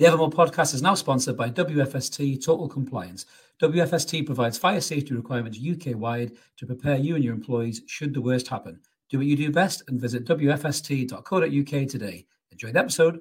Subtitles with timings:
[0.00, 3.26] The Evermore podcast is now sponsored by WFST Total Compliance.
[3.60, 8.22] WFST provides fire safety requirements UK wide to prepare you and your employees should the
[8.22, 8.80] worst happen.
[9.10, 12.24] Do what you do best and visit WFST.co.uk today.
[12.50, 13.20] Enjoy the episode.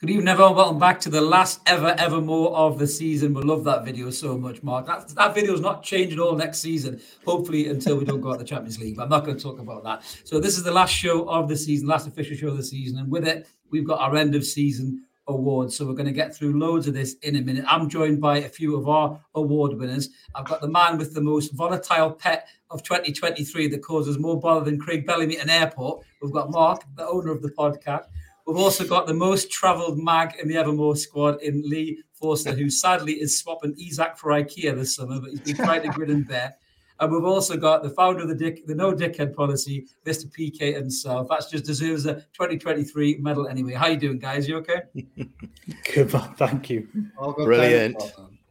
[0.00, 0.56] Good evening, everyone.
[0.56, 3.34] Welcome back to the last ever, ever more of the season.
[3.34, 4.86] We love that video so much, Mark.
[4.86, 8.38] That, that video is not changing all next season, hopefully, until we don't go out
[8.38, 8.96] the Champions League.
[8.96, 10.02] But I'm not going to talk about that.
[10.24, 12.98] So, this is the last show of the season, last official show of the season.
[12.98, 15.76] And with it, we've got our end of season awards.
[15.76, 17.66] So, we're going to get through loads of this in a minute.
[17.68, 20.08] I'm joined by a few of our award winners.
[20.34, 24.64] I've got the man with the most volatile pet of 2023 that causes more bother
[24.64, 26.06] than Craig Bellamy at an airport.
[26.22, 28.06] We've got Mark, the owner of the podcast.
[28.50, 32.68] We've also got the most travelled mag in the Evermore squad in Lee Forster, who
[32.68, 36.26] sadly is swapping Isak for IKEA this summer, but he's been trying to grin and
[36.26, 36.56] bear.
[36.98, 40.26] And we've also got the founder of the dick, the no dickhead policy, Mr.
[40.26, 41.28] PK himself.
[41.28, 43.74] That just deserves a 2023 medal anyway.
[43.74, 44.48] How you doing, guys?
[44.48, 44.82] You okay?
[45.94, 46.88] Good, thank you.
[47.36, 48.02] Brilliant.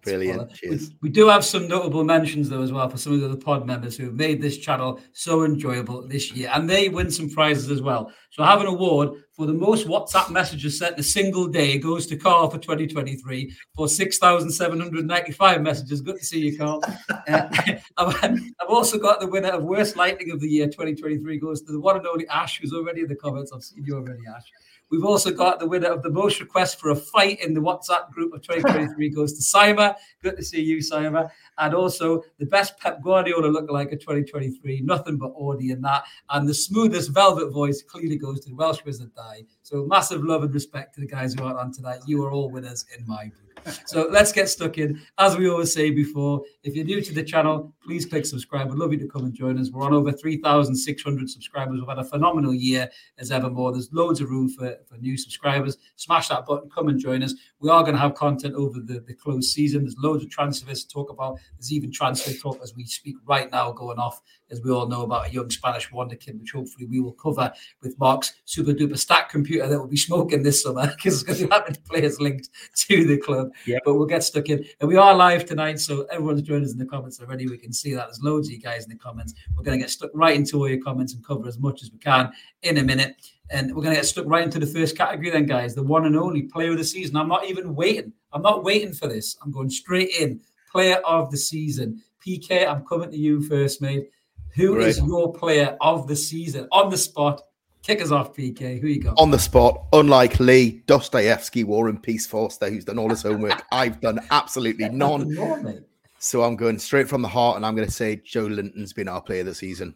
[0.09, 0.53] Brilliant.
[0.53, 0.89] Cheers.
[0.89, 3.37] We, we, do have some notable mentions though as well for some of the other
[3.37, 7.29] pod members who have made this channel so enjoyable this year, and they win some
[7.29, 8.11] prizes as well.
[8.31, 11.77] So I have an award for the most WhatsApp messages sent in a single day
[11.77, 16.01] goes to Carl for 2023 for 6,795 messages.
[16.01, 16.83] Good to see you, Carl.
[17.09, 17.47] uh,
[17.97, 21.71] I've, I've, also got the winner of worst lightning of the year 2023 goes to
[21.71, 23.51] the one and only Ash, who's already in the comments.
[23.53, 24.43] I've seen you already, Ash.
[24.89, 28.11] We've also got the winner of the most requests for a fight in the WhatsApp
[28.11, 29.95] group of 2023 goes to Sima.
[30.23, 31.29] Good to see you, Sima.
[31.57, 34.81] And also the best Pep Guardiola lookalike of 2023.
[34.81, 36.03] Nothing but Audi in that.
[36.29, 39.43] And the smoothest velvet voice clearly goes to the Welsh Wizard Die.
[39.69, 41.99] So massive love and respect to the guys who are on tonight.
[42.07, 43.75] You are all winners in my book.
[43.85, 44.99] So let's get stuck in.
[45.19, 48.67] As we always say before, if you're new to the channel, please click subscribe.
[48.69, 49.69] We'd love you to come and join us.
[49.69, 51.79] We're on over 3,600 subscribers.
[51.79, 53.71] We've had a phenomenal year as ever more.
[53.71, 55.77] There's loads of room for, for new subscribers.
[55.97, 57.35] Smash that button, come and join us.
[57.59, 59.83] We are going to have content over the, the closed season.
[59.83, 61.37] There's loads of transfers to talk about.
[61.57, 64.19] There's even transfer talk as we speak right now going off,
[64.51, 67.51] as we all know about a young Spanish wonder kid, which hopefully we will cover
[67.81, 71.49] with Mark's super duper stack computer that will be smoking this summer because it's going
[71.49, 73.51] to have players linked to the club.
[73.65, 73.79] Yeah.
[73.85, 74.65] But we'll get stuck in.
[74.79, 77.47] And we are live tonight, so everyone's joined us in the comments already.
[77.47, 79.33] We can see that there's loads of you guys in the comments.
[79.55, 81.91] We're going to get stuck right into all your comments and cover as much as
[81.91, 82.31] we can
[82.63, 83.15] in a minute.
[83.51, 85.73] And we're going to get stuck right into the first category, then, guys.
[85.73, 87.17] The one and only player of the season.
[87.17, 88.13] I'm not even waiting.
[88.31, 89.37] I'm not waiting for this.
[89.41, 90.41] I'm going straight in.
[90.71, 92.03] Player of the season.
[92.25, 94.11] PK, I'm coming to you first, mate.
[94.55, 94.87] Who Great.
[94.87, 97.41] is your player of the season on the spot?
[97.81, 98.79] Kick us off, PK.
[98.79, 99.17] Who you got?
[99.17, 103.63] On the spot, unlike Lee, Dostoevsky, War and Peace Forster, who's done all his homework.
[103.71, 105.85] I've done absolutely none.
[106.19, 109.21] so I'm going straight from the heart, and I'm going to say Joelinton's been our
[109.21, 109.95] player of the season.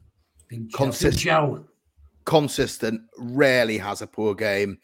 [0.73, 1.65] Consistent,
[2.25, 4.77] consistent, rarely has a poor game.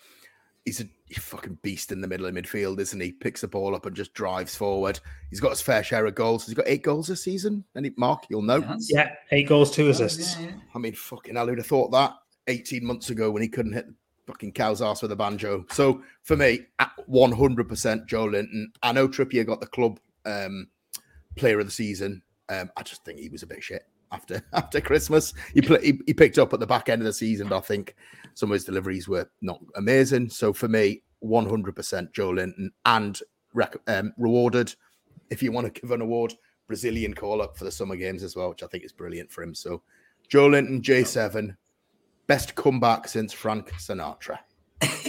[0.66, 3.12] He's a fucking beast in the middle of midfield, isn't he?
[3.12, 5.00] Picks the ball up and just drives forward.
[5.30, 6.46] He's got his fair share of goals.
[6.46, 7.64] He's got eight goals this season.
[7.76, 8.64] Any Mark, you'll know.
[8.80, 10.40] Yeah, eight goals, two assists.
[10.40, 10.54] Yeah, yeah.
[10.76, 12.14] I mean, fucking hell, who'd have thought that
[12.48, 13.88] 18 months ago when he couldn't hit
[14.28, 15.66] fucking cow's ass with a banjo.
[15.72, 18.66] So for me, 100% Joelinton.
[18.84, 20.68] I know Trippier got the club um,
[21.36, 22.22] player of the season.
[22.50, 25.34] Um, I just think he was a bit shit after after Christmas.
[25.54, 27.52] He, play, he, he picked up at the back end of the season.
[27.54, 27.96] I think
[28.34, 30.30] some of his deliveries were not amazing.
[30.30, 33.20] So for me, 100% Joelinton and
[33.54, 34.74] rec- um, rewarded.
[35.30, 36.34] If you want to give an award,
[36.68, 39.44] Brazilian call up for the summer games as well, which I think is brilliant for
[39.44, 39.54] him.
[39.54, 39.82] So
[40.30, 41.56] Joelinton, J7,
[42.28, 44.40] best comeback since Frank Sinatra.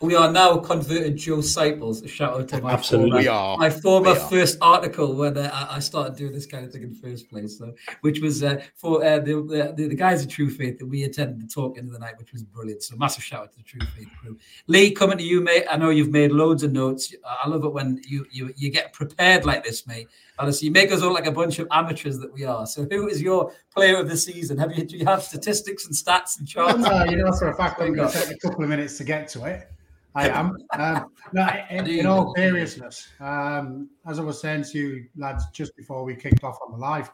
[0.00, 2.08] we are now converted Joe Cyples.
[2.08, 6.32] Shout out to my Absolutely former, my former first article when uh, I started doing
[6.32, 7.58] this kind of thing in the first place.
[7.58, 11.04] So, which was uh, for uh, the, the, the guys of True Faith that we
[11.04, 12.82] attended the talk into the night, which was brilliant.
[12.82, 14.38] So massive shout out to the True Faith crew.
[14.66, 15.64] Lee, coming to you, mate.
[15.70, 17.14] I know you've made loads of notes.
[17.44, 20.08] I love it when you you you get prepared like this, mate.
[20.38, 22.66] Honestly, you make us all like a bunch of amateurs that we are.
[22.66, 24.58] So, who is your player of the season?
[24.58, 26.78] Have you do you have statistics and stats and charts?
[26.78, 29.04] No, you know for a fact I'm going to take a couple of minutes to
[29.04, 29.70] get to it.
[30.16, 30.56] I am.
[30.72, 35.76] Um, no, in, in, all seriousness, um, as I was saying to you lads just
[35.76, 37.10] before we kicked off on the live,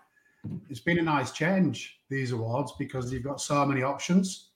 [0.70, 4.50] it's been a nice change these awards because you've got so many options.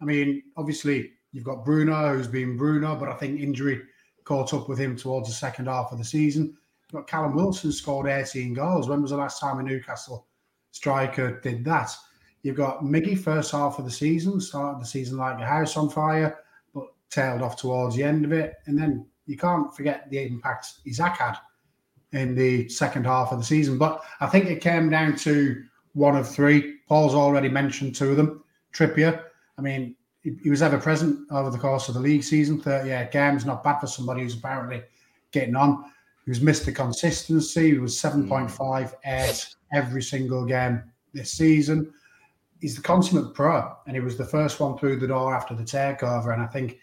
[0.00, 3.80] I mean, obviously you've got Bruno, who's been Bruno, but I think injury
[4.24, 6.56] caught up with him towards the second half of the season.
[6.92, 8.88] You've got Callum Wilson scored 18 goals.
[8.88, 10.26] When was the last time a Newcastle
[10.70, 11.90] striker did that?
[12.42, 15.88] You've got Miggy first half of the season, started the season like a house on
[15.88, 16.44] fire, but
[17.10, 18.54] tailed off towards the end of it.
[18.66, 21.36] And then you can't forget the impact Isak had
[22.12, 23.78] in the second half of the season.
[23.78, 25.62] But I think it came down to
[25.92, 26.78] one of three.
[26.88, 28.42] Paul's already mentioned two of them.
[28.74, 29.22] Trippier,
[29.58, 33.10] I mean, he, he was ever present over the course of the league season, 38
[33.10, 34.82] games, not bad for somebody who's apparently
[35.32, 35.84] getting on.
[36.24, 36.74] He was Mr.
[36.74, 37.72] Consistency.
[37.72, 38.94] He was 7.5 hmm.
[39.04, 40.82] at every single game
[41.12, 41.92] this season.
[42.60, 45.62] He's the consummate pro, and he was the first one through the door after the
[45.62, 46.34] takeover.
[46.34, 46.78] And I think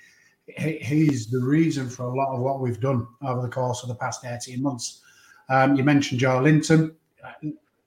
[0.47, 3.89] he, he's the reason for a lot of what we've done over the course of
[3.89, 5.01] the past 18 months.
[5.49, 6.93] Um, you mentioned Joelinton.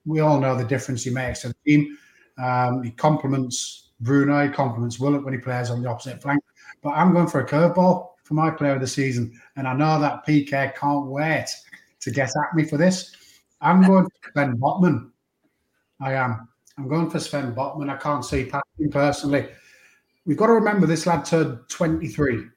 [0.05, 1.97] We all know the difference he makes to the team.
[2.41, 6.43] Um, he complements Bruno, he complements Willock when he plays on the opposite flank.
[6.81, 9.39] But I'm going for a curveball for my player of the season.
[9.55, 11.47] And I know that PK can't wait
[11.99, 13.15] to get at me for this.
[13.61, 15.11] I'm going for Sven Botman.
[15.99, 16.47] I am.
[16.77, 17.91] I'm going for Sven Botman.
[17.91, 19.47] I can't see passing personally.
[20.25, 22.47] We've got to remember this lad turned 23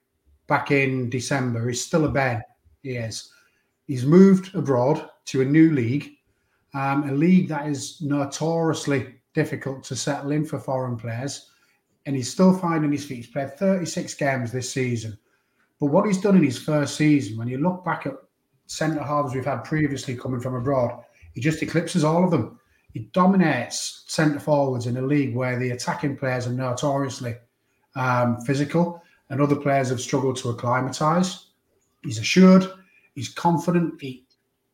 [0.47, 1.69] back in December.
[1.69, 2.43] He's still a Ben.
[2.83, 3.31] He is.
[3.87, 6.13] He's moved abroad to a new league,
[6.75, 11.51] um, a league that is notoriously difficult to settle in for foreign players.
[12.07, 13.17] And he's still finding his feet.
[13.17, 15.19] He's played 36 games this season.
[15.81, 18.15] But what he's done in his first season, when you look back at
[18.67, 21.03] centre halves we've had previously coming from abroad,
[21.35, 22.59] he just eclipses all of them.
[22.93, 27.35] He dominates centre forwards in a league where the attacking players are notoriously
[27.97, 31.47] um, physical and other players have struggled to acclimatise.
[32.03, 32.71] He's assured,
[33.15, 34.25] he's confident, he,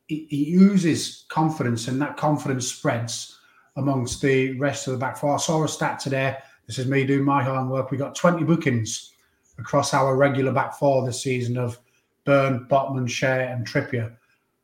[0.07, 3.39] he, he oozes confidence, and that confidence spreads
[3.77, 5.35] amongst the rest of the back four.
[5.35, 6.37] I saw a stat today.
[6.67, 7.91] This is me doing my homework.
[7.91, 9.13] We got 20 bookings
[9.57, 11.79] across our regular back four this season of
[12.25, 14.15] Burn, Botman, Shea, and Trippier.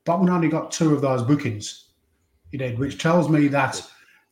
[0.06, 1.90] Botman only got two of those bookings.
[2.51, 3.81] He did, which tells me that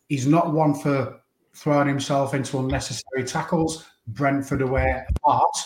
[0.10, 1.20] he's not one for
[1.54, 3.86] throwing himself into unnecessary tackles.
[4.08, 5.58] Brentford away apart.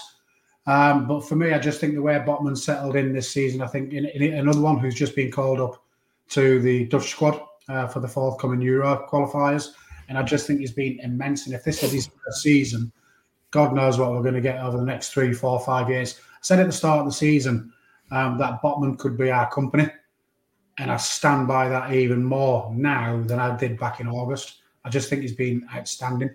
[0.68, 3.68] Um, but for me, I just think the way Botman settled in this season, I
[3.68, 5.83] think in, in another one who's just been called up
[6.30, 9.71] to the Dutch squad uh, for the forthcoming Euro qualifiers.
[10.07, 11.45] And I just think he's been immense.
[11.45, 12.91] And if this is his first season,
[13.51, 16.19] God knows what we're going to get over the next three, four, five years.
[16.19, 17.74] I said at the start of the season
[18.12, 19.88] um, that Botman could be our company.
[20.77, 24.62] And I stand by that even more now than I did back in August.
[24.85, 26.30] I just think he's been outstanding.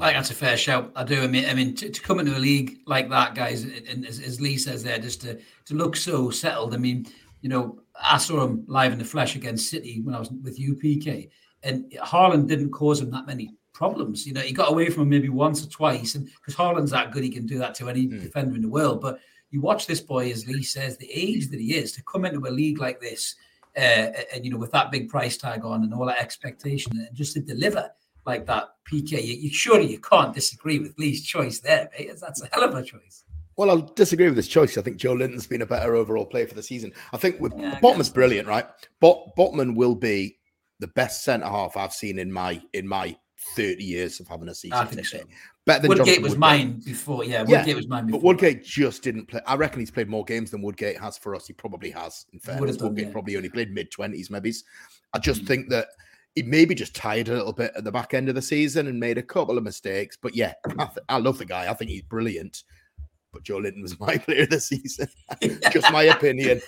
[0.00, 0.90] I think that's a fair shout.
[0.96, 1.22] I do.
[1.22, 4.20] I mean, I mean, to, to come into a league like that, guys, and as,
[4.20, 6.74] as, Lee says there, just to to look so settled.
[6.74, 7.06] I mean,
[7.40, 10.58] you know, I saw him live in the flesh against City when I was with
[10.58, 11.30] UPK,
[11.62, 14.26] and Haaland didn't cause him that many problems.
[14.26, 17.12] You know, he got away from him maybe once or twice, and because Haaland's that
[17.12, 18.20] good, he can do that to any mm.
[18.20, 19.00] defender in the world.
[19.00, 22.24] But you watch this boy, as Lee says, the age that he is to come
[22.24, 23.36] into a league like this,
[23.76, 27.14] uh, and you know, with that big price tag on and all that expectation, and
[27.14, 27.90] just to deliver
[28.24, 32.10] like that, PK, you, you surely you can't disagree with Lee's choice there, mate.
[32.20, 33.24] That's a hell of a choice.
[33.56, 34.78] Well, I'll disagree with this choice.
[34.78, 36.92] I think Joelinton's been a better overall player for the season.
[37.12, 38.66] I think with yeah, Botman's brilliant, right?
[39.00, 40.38] Bot Botman will be
[40.80, 43.16] the best centre half I've seen in my in my
[43.56, 44.78] 30 years of having a season.
[44.78, 45.20] I think so.
[45.64, 46.40] Better than Woodgate Jonathan was Woodgate.
[46.40, 47.24] mine before.
[47.24, 48.20] Yeah, Woodgate yeah, was mine before.
[48.20, 49.40] But Woodgate just didn't play.
[49.46, 51.46] I reckon he's played more games than Woodgate has for us.
[51.46, 52.26] He probably has.
[52.32, 53.12] In fairness, done, Woodgate yeah.
[53.12, 54.52] probably only played mid 20s, maybe.
[55.12, 55.46] I just mm.
[55.46, 55.88] think that
[56.34, 58.98] he maybe just tired a little bit at the back end of the season and
[58.98, 60.16] made a couple of mistakes.
[60.20, 61.70] But yeah, I, th- I love the guy.
[61.70, 62.64] I think he's brilliant.
[63.32, 65.08] But Joelinton was my player of the season.
[65.70, 66.60] just my opinion.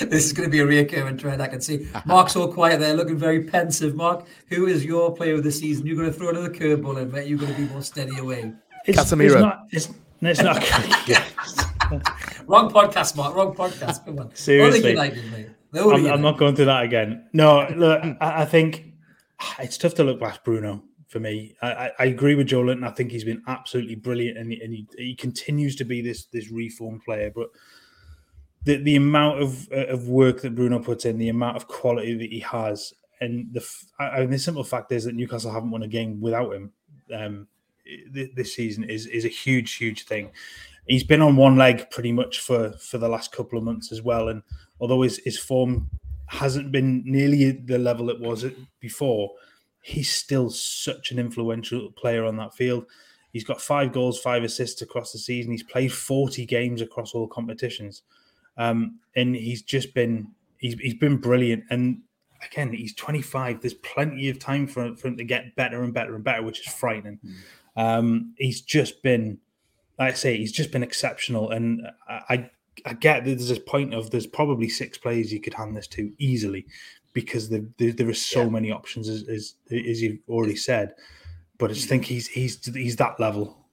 [0.00, 1.42] This is going to be a recurring trend.
[1.42, 3.94] I can see Mark's all quiet there, looking very pensive.
[3.94, 5.86] Mark, who is your player of the season?
[5.86, 8.52] You're going to throw another curveball in, bet you're going to be more steady away.
[8.86, 9.26] It's, Casemiro.
[9.26, 9.70] It's not.
[9.70, 9.88] It's,
[10.22, 10.56] it's not.
[12.46, 13.34] wrong podcast, Mark.
[13.34, 14.04] Wrong podcast.
[14.04, 14.34] Come on.
[14.34, 17.28] Seriously, United, I'm, I'm, not going through that again.
[17.32, 18.92] No, look, I, I, think
[19.58, 21.56] it's tough to look past Bruno for me.
[21.62, 22.86] I, I agree with Joelinton.
[22.86, 26.26] I think he's been absolutely brilliant, and, he, and he, he continues to be this
[26.26, 27.32] this reformed player.
[27.34, 27.50] But
[28.64, 32.30] the the amount of of work that Bruno puts in, the amount of quality that
[32.30, 33.66] he has, and the
[33.98, 36.72] I mean, the simple fact is that Newcastle haven't won a game without him
[37.12, 37.46] um,
[38.12, 40.30] this season is is a huge huge thing.
[40.86, 44.02] He's been on one leg pretty much for for the last couple of months as
[44.02, 44.42] well, and
[44.80, 45.88] although his, his form
[46.26, 48.44] hasn't been nearly the level it was
[48.80, 49.32] before,
[49.80, 52.86] he's still such an influential player on that field.
[53.32, 55.52] He's got five goals, five assists across the season.
[55.52, 58.02] He's played 40 games across all competitions.
[58.56, 61.64] Um, and he's just been he's, he's been brilliant.
[61.70, 62.02] And
[62.44, 63.60] again, he's 25.
[63.60, 66.60] There's plenty of time for, for him to get better and better and better, which
[66.66, 67.18] is frightening.
[67.24, 67.32] Mm.
[67.76, 69.38] Um, he's just been,
[69.98, 71.50] like I say, he's just been exceptional.
[71.50, 72.50] And I
[72.86, 76.12] I get there's this point of there's probably six players you could hand this to
[76.18, 76.66] easily
[77.12, 78.48] because the, the, there are so yeah.
[78.48, 80.94] many options as, as as you've already said.
[81.58, 83.64] But I just think he's he's he's that level.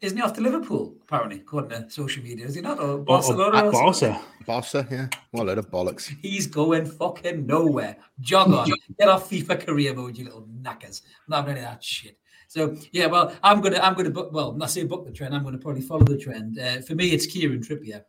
[0.00, 2.46] Isn't he off to Liverpool, apparently, according to social media?
[2.46, 2.78] Is he not?
[2.78, 3.64] Or oh, oh, Barcelona?
[3.64, 4.20] Or, or Barca.
[4.46, 5.08] Barca, yeah.
[5.32, 6.14] What a load of bollocks.
[6.22, 7.96] He's going fucking nowhere.
[8.20, 8.70] Jog on.
[8.98, 11.02] Get off FIFA career mode, you little knackers.
[11.04, 12.16] I'm not having any of that shit.
[12.48, 15.34] So yeah, well, I'm gonna I'm gonna book well, not say book the trend.
[15.34, 16.58] I'm gonna probably follow the trend.
[16.58, 18.02] Uh, for me, it's Kieran Trippier.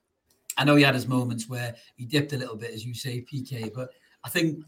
[0.58, 3.24] I know he had his moments where he dipped a little bit, as you say,
[3.32, 3.90] PK, but
[4.24, 4.64] I think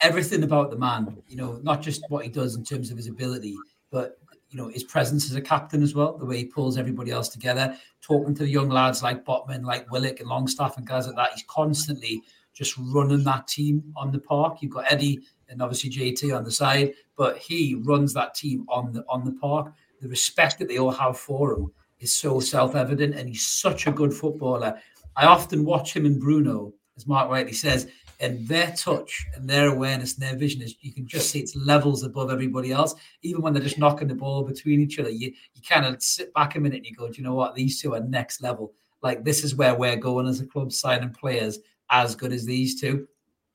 [0.00, 3.06] everything about the man, you know, not just what he does in terms of his
[3.06, 3.56] ability,
[3.90, 4.18] but
[4.50, 7.28] you know his presence as a captain as well, the way he pulls everybody else
[7.28, 11.14] together, talking to the young lads like Botman, like Willock and Longstaff and guys like
[11.14, 11.30] that.
[11.32, 14.58] He's constantly just running that team on the park.
[14.60, 15.20] You've got Eddie
[15.52, 19.32] and obviously JT on the side, but he runs that team on the on the
[19.32, 19.72] park.
[20.00, 23.92] The respect that they all have for him is so self-evident, and he's such a
[23.92, 24.76] good footballer.
[25.14, 27.86] I often watch him and Bruno, as Mark rightly says,
[28.18, 31.56] and their touch and their awareness and their vision is you can just see it's
[31.56, 32.94] levels above everybody else.
[33.22, 36.32] Even when they're just knocking the ball between each other, you you kind of sit
[36.32, 37.54] back a minute and you go, Do you know what?
[37.54, 38.72] These two are next level.
[39.02, 41.58] Like this is where we're going as a club, signing players
[41.90, 43.06] as good as these two.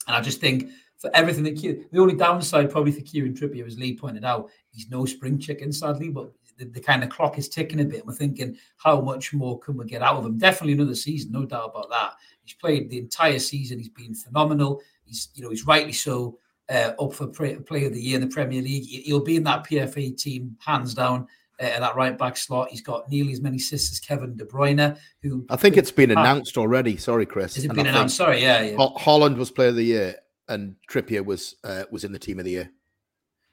[0.08, 3.66] And I just think for everything that Kieran, the only downside probably for Kieran Trippier,
[3.66, 7.38] as Lee pointed out, he's no spring chicken, sadly, but the, the, kind of clock
[7.38, 8.06] is ticking a bit.
[8.06, 10.38] We're thinking, how much more can we get out of him?
[10.38, 12.14] Definitely another season, no doubt about that.
[12.44, 13.78] He's played the entire season.
[13.78, 14.82] He's been phenomenal.
[15.06, 16.40] He's, you know, he's rightly so
[16.70, 18.86] uh, up for play, player of the year in the Premier League.
[18.86, 21.28] He'll be in that PFA team hands down.
[21.60, 24.96] Uh, that right back slot, he's got nearly as many assists as Kevin De Bruyne.
[25.24, 26.98] Who I think it's been announced already.
[26.98, 27.56] Sorry, Chris.
[27.56, 28.16] Has it been announced?
[28.16, 28.76] Sorry, yeah, yeah.
[28.78, 30.16] Haaland was player of the year,
[30.48, 32.72] and Trippier was uh, was in the team of the year.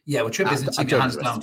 [0.06, 1.42] Yeah, well, Trippier's in the team of the hands down.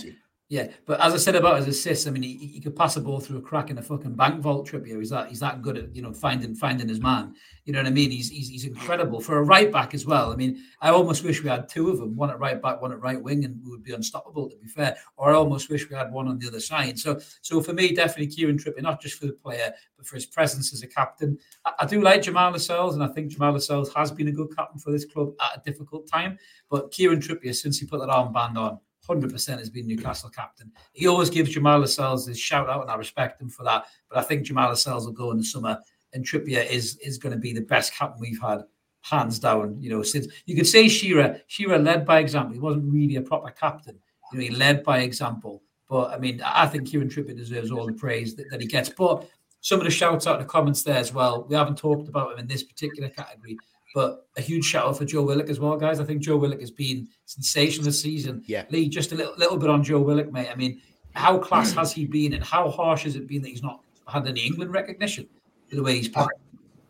[0.51, 3.01] Yeah, but as I said about his assists, I mean, he, he, could pass a
[3.01, 4.67] ball through a crack in a fucking bank vault.
[4.67, 7.35] Trippier, he's that he's that good at you know finding finding his man.
[7.63, 8.11] You know what I mean?
[8.11, 10.33] He's he's, he's incredible for a right back as well.
[10.33, 12.91] I mean, I almost wish we had two of them, one at right back, one
[12.91, 14.49] at right wing, and we would be unstoppable.
[14.49, 16.99] To be fair, or I almost wish we had one on the other side.
[16.99, 20.25] So so for me, definitely Kieran Trippier, not just for the player, but for his
[20.25, 21.37] presence as a captain.
[21.63, 24.53] I, I do like Jamal Lascelles, and I think Jamal Lascelles has been a good
[24.53, 26.37] captain for this club at a difficult time.
[26.69, 30.71] But Kieran Trippier, since he put that armband on 100% has been Newcastle captain.
[30.93, 33.85] He always gives Jamal Lascelles his shout out, and I respect him for that.
[34.09, 35.79] But I think Jamal Lascelles will go in the summer,
[36.13, 38.63] and Trippier is is going to be the best captain we've had,
[39.01, 39.77] hands down.
[39.79, 42.53] You know, since you could say Shearer, Shearer led by example.
[42.53, 43.99] He wasn't really a proper captain.
[44.31, 45.63] You know, he led by example.
[45.89, 48.89] But I mean, I think Kieran Trippier deserves all the praise that, that he gets.
[48.89, 49.27] But
[49.59, 51.45] some of the shouts out in the comments there as well.
[51.49, 53.57] We haven't talked about him in this particular category,
[53.93, 55.99] but a huge shout out for Joe Willock as well, guys.
[55.99, 58.43] I think Joe Willock has been sensational this season.
[58.47, 58.65] Yeah.
[58.69, 60.49] Lee, just a little, little bit on Joe Willock, mate.
[60.51, 60.81] I mean,
[61.13, 64.27] how class has he been and how harsh has it been that he's not had
[64.27, 65.27] any England recognition
[65.71, 66.27] the way he's played?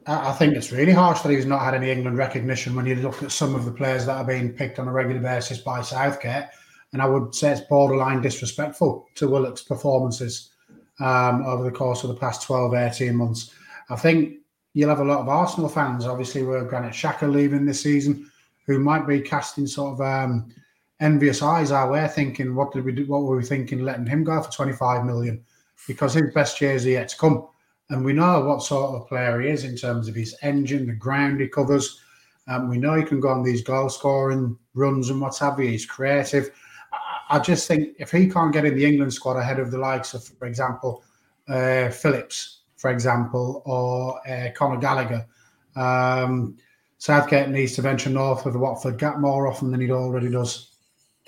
[0.06, 2.96] I, I think it's really harsh that he's not had any England recognition when you
[2.96, 5.82] look at some of the players that are being picked on a regular basis by
[5.82, 6.46] Southgate.
[6.94, 10.52] And I would say it's borderline disrespectful to Willock's performances
[11.00, 13.54] um, over the course of the past 12, 18 months.
[13.90, 14.41] I think
[14.74, 18.30] you'll have a lot of Arsenal fans, obviously, with Granit Xhaka leaving this season,
[18.68, 20.54] who might be casting sort of um,
[21.00, 23.06] envious eyes our way, thinking, "What did we do?
[23.06, 25.44] What were we thinking, letting him go for 25 million?
[25.88, 27.48] Because his best years are yet to come,
[27.90, 30.94] and we know what sort of player he is in terms of his engine, the
[30.94, 32.00] ground he covers.
[32.48, 35.70] Um, we know he can go on these goal scoring runs and what have you.
[35.70, 36.52] He's creative.
[36.92, 39.78] I, I just think if he can't get in the England squad ahead of the
[39.78, 41.04] likes of, for example,
[41.48, 45.28] uh, Phillips for example, or uh, Conor Gallagher.
[45.76, 46.58] Um,
[46.98, 50.76] Southgate needs to venture north of the Watford gap more often than he already does.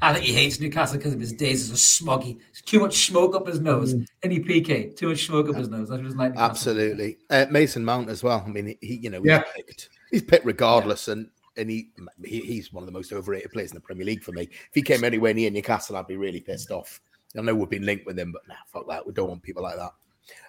[0.00, 2.38] I think he hates Newcastle because of his days as a smoggy.
[2.64, 3.94] too much smoke up his nose.
[3.94, 4.06] Mm.
[4.22, 5.88] Any PK, too much smoke up his nose.
[5.88, 7.18] That's like Absolutely.
[7.28, 8.44] Uh, Mason Mount as well.
[8.46, 9.42] I mean, he, you know, yeah.
[9.56, 11.14] he's picked, he's picked regardless, yeah.
[11.14, 11.90] and and he,
[12.24, 14.42] he, he's one of the most overrated players in the Premier League for me.
[14.44, 17.00] If he came anywhere near Newcastle, I'd be really pissed off.
[17.36, 19.04] I know we've been linked with him, but nah, fuck that.
[19.04, 19.92] We don't want people like that.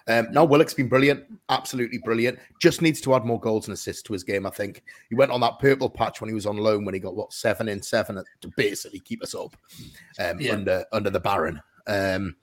[0.06, 2.38] Um, now Willock's been brilliant, absolutely brilliant.
[2.60, 4.46] Just needs to add more goals and assists to his game.
[4.46, 7.00] I think he went on that purple patch when he was on loan when he
[7.00, 9.56] got what seven in seven to basically keep us up
[10.18, 10.52] um, yeah.
[10.52, 11.60] under under the Baron.
[11.86, 12.36] Um,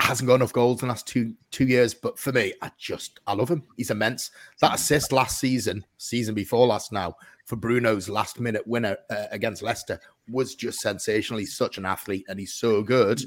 [0.00, 3.20] hasn't got enough goals in the last two two years, but for me, I just
[3.26, 3.62] I love him.
[3.76, 4.30] He's immense.
[4.60, 7.14] That assist last season, season before last now
[7.44, 11.40] for Bruno's last minute winner uh, against Leicester was just sensational.
[11.40, 13.20] He's such an athlete and he's so good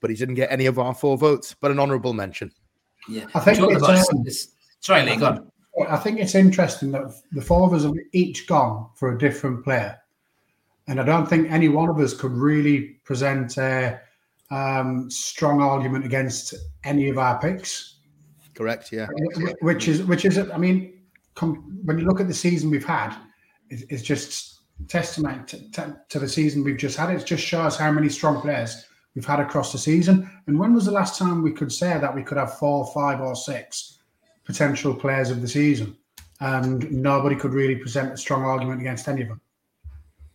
[0.00, 1.54] but he didn't get any of our four votes.
[1.60, 2.52] But an honourable mention.
[3.08, 4.24] Yeah, I think it's, um,
[4.80, 5.50] sorry, Lee, go on.
[5.88, 9.64] I think it's interesting that the four of us have each gone for a different
[9.64, 9.98] player,
[10.88, 14.00] and I don't think any one of us could really present a
[14.50, 16.54] um, strong argument against
[16.84, 18.00] any of our picks.
[18.54, 18.92] Correct.
[18.92, 19.06] Yeah.
[19.62, 21.00] Which is which is I mean,
[21.34, 23.16] com- when you look at the season we've had,
[23.70, 27.10] it's, it's just testament to, to, to, the season we've just had.
[27.10, 30.30] It just shows how many strong players we've had across the season.
[30.46, 33.20] And when was the last time we could say that we could have four, five,
[33.20, 33.98] or six
[34.44, 35.96] potential players of the season,
[36.40, 39.40] and nobody could really present a strong argument against any of them?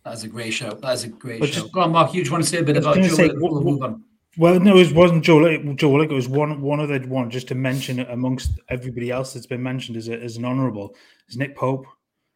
[0.04, 0.70] That's a great show.
[0.74, 1.62] That's a great but show.
[1.62, 2.14] Just, Go on, Mark.
[2.14, 3.08] You just want to say a bit about Joe?
[3.08, 3.96] Say, what, what,
[4.38, 5.40] well, no, it wasn't Joe.
[5.74, 9.32] Joe, it was one one of the one just to mention it amongst everybody else
[9.32, 10.94] that's been mentioned as, a, as an honourable
[11.28, 11.86] is Nick Pope.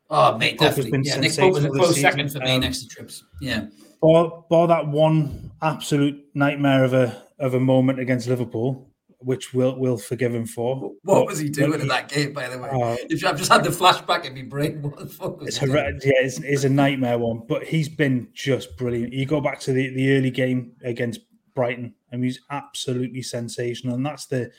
[0.09, 1.01] Oh, mate, Pope definitely.
[1.05, 3.25] Yeah, Nick Pope was a close second for me um, next to Trips.
[3.41, 3.67] Yeah.
[4.01, 9.79] Bar, bar that one absolute nightmare of a of a moment against Liverpool, which we'll
[9.79, 10.77] we'll forgive him for.
[10.77, 12.71] What but, was he doing in that game, by the way?
[12.71, 12.97] Uh,
[13.29, 14.83] I've just had the flashback in my brain.
[14.83, 19.13] What the fuck it's, yeah, it's, it's, a nightmare one, but he's been just brilliant.
[19.13, 21.21] You go back to the, the early game against
[21.55, 21.95] Brighton.
[22.11, 24.51] and he's absolutely sensational, and that's the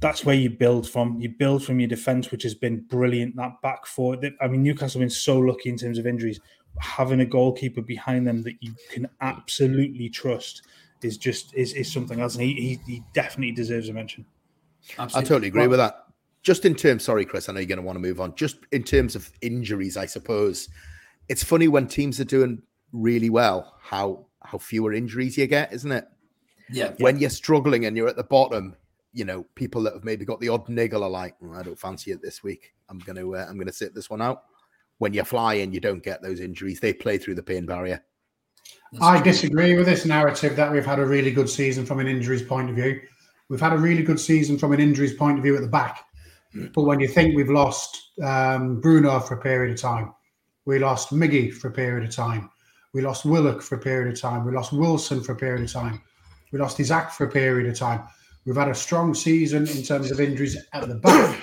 [0.00, 1.20] that's where you build from.
[1.20, 3.36] You build from your defense, which has been brilliant.
[3.36, 4.18] That back four.
[4.40, 6.40] I mean, Newcastle have been so lucky in terms of injuries.
[6.78, 10.62] Having a goalkeeper behind them that you can absolutely trust
[11.02, 14.24] is just is, is something else, and he, he, he definitely deserves a mention.
[14.98, 15.18] Absolutely.
[15.18, 16.06] I totally agree with that.
[16.42, 18.34] Just in terms, sorry, Chris, I know you're going to want to move on.
[18.34, 20.68] Just in terms of injuries, I suppose
[21.28, 22.62] it's funny when teams are doing
[22.92, 26.06] really well how how fewer injuries you get, isn't it?
[26.70, 26.92] Yeah.
[26.98, 27.22] When yeah.
[27.22, 28.74] you're struggling and you're at the bottom,
[29.12, 31.78] you know, people that have maybe got the odd niggle are like, oh, I don't
[31.78, 32.74] fancy it this week.
[32.88, 34.44] I'm gonna uh, I'm gonna sit this one out.
[35.00, 38.04] When you fly and you don't get those injuries, they play through the pain barrier.
[38.92, 39.32] That's I true.
[39.32, 42.70] disagree with this narrative that we've had a really good season from an injuries point
[42.70, 43.00] of view.
[43.48, 46.04] We've had a really good season from an injuries point of view at the back.
[46.54, 46.72] Mm.
[46.72, 50.12] But when you think we've lost um, Bruno for a period of time,
[50.66, 52.50] we lost Miggy for a period of time,
[52.92, 54.44] we lost Willock for a period of time.
[54.44, 56.00] We lost Wilson for a period of time.
[56.52, 58.02] We lost Isak for a period of time.
[58.44, 61.40] We've had a strong season in terms of injuries at the back,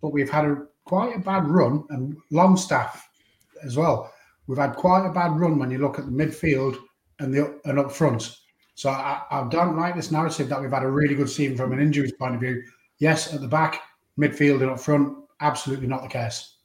[0.00, 3.08] but we've had a quite a bad run and Longstaff
[3.64, 4.12] as well.
[4.46, 6.76] We've had quite a bad run when you look at the midfield
[7.18, 8.36] and the and up front.
[8.74, 11.72] So I, I don't like this narrative that we've had a really good season from
[11.72, 12.62] an injuries point of view.
[12.98, 13.82] Yes, at the back,
[14.18, 16.56] midfield and up front, absolutely not the case.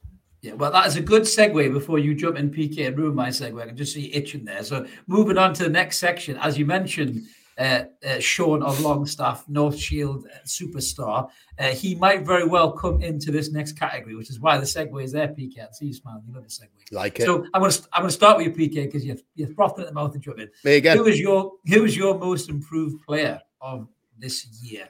[0.42, 3.30] Yeah, well, that is a good segue before you jump in PK and ruin my
[3.30, 3.62] segue.
[3.62, 4.64] I can just see itching there.
[4.64, 7.24] So moving on to the next section, as you mentioned,
[7.58, 13.32] uh, uh, Sean of Longstaff, North Shield superstar, uh, he might very well come into
[13.32, 15.30] this next category, which is why the segue is there.
[15.30, 16.24] PK, I see you smiling.
[16.28, 16.92] You love the segue.
[16.92, 17.26] Like it.
[17.26, 19.88] So I'm going to I'm to start with you, PK, because you're you're frothing at
[19.88, 20.50] the mouth and jumping.
[20.64, 20.98] Me again.
[20.98, 23.88] Who is your who is your most improved player of
[24.18, 24.90] this year?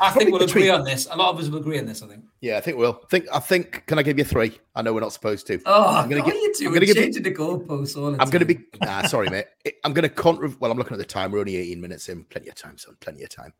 [0.00, 0.64] I think we'll between...
[0.64, 1.08] agree on this.
[1.10, 2.02] A lot of us will agree on this.
[2.02, 2.24] I think.
[2.42, 3.00] Yeah, I think we'll.
[3.04, 3.86] I think I think.
[3.86, 4.58] Can I give you three?
[4.74, 5.62] I know we're not supposed to.
[5.64, 6.36] Oh, I'm going to get.
[6.36, 6.66] You two.
[6.66, 8.20] I'm going to give you the goalposts all.
[8.20, 8.58] I'm going to be.
[8.82, 9.44] Nah, sorry, mate.
[9.84, 10.52] I'm going to contra.
[10.58, 11.30] Well, I'm looking at the time.
[11.30, 12.24] We're only 18 minutes in.
[12.24, 12.96] Plenty of time, son.
[13.00, 13.52] Plenty of time.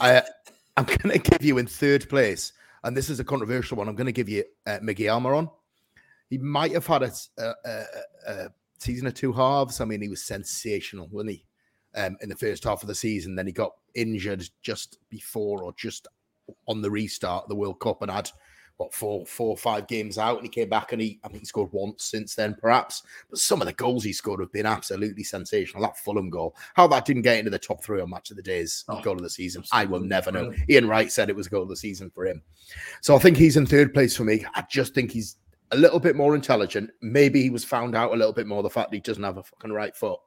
[0.00, 0.20] I,
[0.76, 3.88] I'm going to give you in third place, and this is a controversial one.
[3.88, 5.48] I'm going to give you uh, Miggy Almiron.
[6.28, 7.84] He might have had a, a, a,
[8.26, 8.48] a
[8.80, 9.80] season of two halves.
[9.80, 11.46] I mean, he was sensational, wasn't he?
[11.94, 15.72] Um, in the first half of the season, then he got injured just before or
[15.76, 16.08] just
[16.68, 18.30] on the restart of the World Cup and had
[18.76, 21.40] what four, four or five games out, and he came back and he, I think
[21.40, 23.02] he scored once since then, perhaps.
[23.30, 25.82] But some of the goals he scored have been absolutely sensational.
[25.82, 28.42] That Fulham goal, how that didn't get into the top three on Match of the
[28.42, 30.52] Day's oh, goal of the season, I will never know.
[30.68, 32.42] Ian Wright said it was goal of the season for him,
[33.00, 34.44] so I think he's in third place for me.
[34.54, 35.36] I just think he's
[35.70, 36.90] a little bit more intelligent.
[37.02, 39.38] Maybe he was found out a little bit more the fact that he doesn't have
[39.38, 40.20] a fucking right foot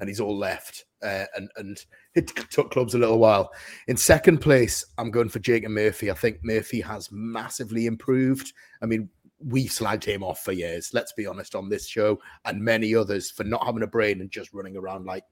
[0.00, 0.84] and he's all left.
[1.02, 3.50] Uh, and and it took clubs a little while.
[3.88, 6.10] In second place, I'm going for Jake and Murphy.
[6.10, 8.52] I think Murphy has massively improved.
[8.82, 10.90] I mean, we've slagged him off for years.
[10.92, 14.30] Let's be honest on this show and many others for not having a brain and
[14.30, 15.24] just running around like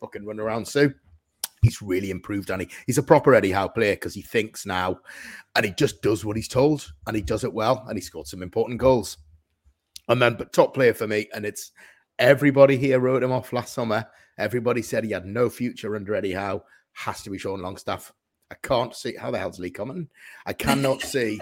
[0.00, 0.66] fucking run around.
[0.66, 0.90] So
[1.62, 4.98] he's really improved, and he, he's a proper Eddie Howe player because he thinks now,
[5.54, 8.26] and he just does what he's told, and he does it well, and he scored
[8.26, 9.18] some important goals.
[10.08, 11.72] And then, but top player for me, and it's
[12.18, 14.06] everybody here wrote him off last summer.
[14.38, 16.62] Everybody said he had no future under Eddie Howe.
[16.92, 18.12] Has to be Sean Longstaff.
[18.50, 20.08] I can't see how the hell's Lee coming.
[20.46, 21.40] I cannot see.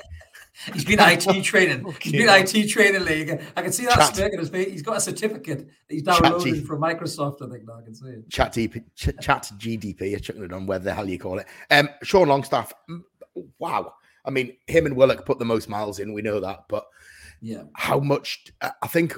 [0.73, 1.85] He's been IT training.
[2.01, 3.43] He's been IT training league.
[3.57, 4.71] I can see that chat, smirk in his face.
[4.71, 7.47] He's got a certificate he's downloaded G- from Microsoft.
[7.47, 8.31] I think now I can see it.
[8.31, 10.11] Chat, DP, ch- chat GDP.
[10.11, 11.47] You're chucking it on whether the hell you call it.
[11.71, 12.73] Um, Sean Longstaff.
[13.59, 13.95] Wow.
[14.25, 16.13] I mean, him and Willock put the most miles in.
[16.13, 16.87] We know that, but
[17.41, 18.47] yeah, how much?
[18.61, 19.15] I think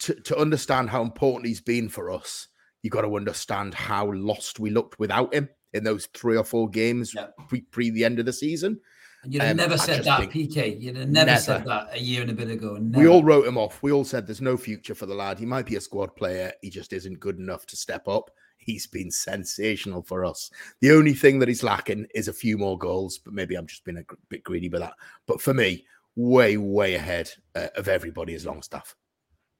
[0.00, 2.48] to to understand how important he's been for us
[2.82, 6.68] you got to understand how lost we looked without him in those three or four
[6.68, 7.26] games yeah.
[7.48, 8.80] pre, pre the end of the season.
[9.24, 10.80] You'd have um, never said that, PK.
[10.80, 12.76] You'd have never, never, said that a year and a bit ago.
[12.76, 13.02] Never.
[13.02, 13.82] We all wrote him off.
[13.82, 15.38] We all said there's no future for the lad.
[15.38, 16.52] He might be a squad player.
[16.62, 18.30] He just isn't good enough to step up.
[18.58, 20.50] he's been sensational for us.
[20.80, 23.84] The only thing that he's lacking is a few more goals, but maybe I'm just
[23.84, 24.94] being a bit greedy with that.
[25.26, 28.94] But for me, way, way ahead uh, of everybody as Longstaff.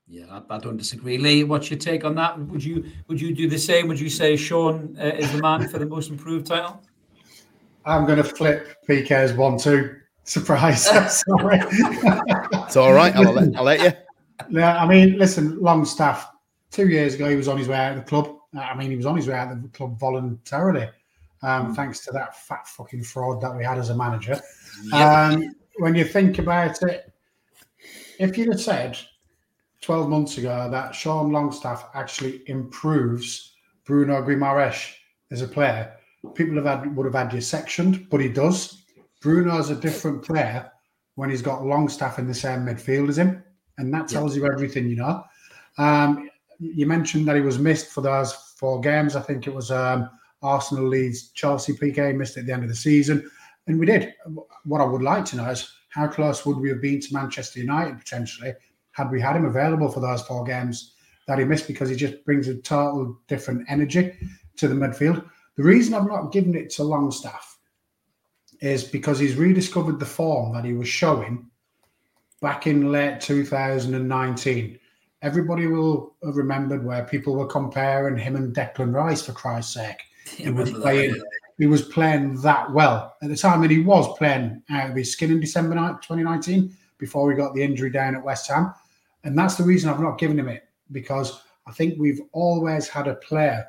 [0.07, 1.19] Yeah, I, I, don't disagree.
[1.19, 2.39] Lee, what's your take on that?
[2.39, 3.89] Would you would you do the same?
[3.89, 6.83] Would you say Sean uh, is the man for the most improved title?
[7.89, 9.97] I'm going to flip PK's one-two.
[10.25, 10.85] Surprise!
[11.25, 13.17] Sorry, it's all right.
[13.17, 13.93] I'll let, I'll let you.
[14.51, 16.31] Yeah, I mean, listen, Longstaff.
[16.71, 18.37] Two years ago, he was on his way out of the club.
[18.55, 20.87] I mean, he was on his way out of the club voluntarily,
[21.43, 21.75] um, mm.
[21.75, 24.41] thanks to that fat fucking fraud that we had as a manager.
[24.93, 24.95] Yep.
[24.95, 27.13] Um, when you think about it,
[28.21, 28.97] if you'd have said
[29.81, 34.95] 12 months ago that Sean Longstaff actually improves Bruno Guimaraes
[35.33, 35.98] as a player,
[36.35, 38.83] people have had would have had you sectioned, but he does.
[39.21, 40.71] Bruno's a different player
[41.17, 43.43] when he's got Longstaff in the same midfield as him,
[43.79, 44.43] and that tells yeah.
[44.43, 45.25] you everything you know.
[45.79, 49.17] Um, you mentioned that he was missed for those four games.
[49.17, 50.11] I think it was um,
[50.43, 51.73] Arsenal, Leeds, Chelsea.
[51.73, 53.29] PK missed at the end of the season,
[53.67, 54.15] and we did.
[54.65, 57.61] What I would like to know is how close would we have been to Manchester
[57.61, 58.53] United potentially
[58.93, 60.95] had we had him available for those four games
[61.27, 64.13] that he missed because he just brings a total different energy
[64.57, 65.25] to the midfield.
[65.59, 67.59] The reason I've not given it to Longstaff
[68.61, 71.51] is because he's rediscovered the form that he was showing
[72.41, 74.79] back in late 2019.
[75.21, 80.01] Everybody will have remembered where people were comparing him and Declan Rice for Christ's sake.
[80.37, 81.15] He was playing.
[81.15, 81.27] That,
[81.59, 85.11] He was playing that well at the time, and he was playing out of his
[85.11, 88.73] skin in December 2019 before we got the injury down at West Ham.
[89.25, 93.09] And that's the reason I've not given him it because I think we've always had
[93.09, 93.67] a player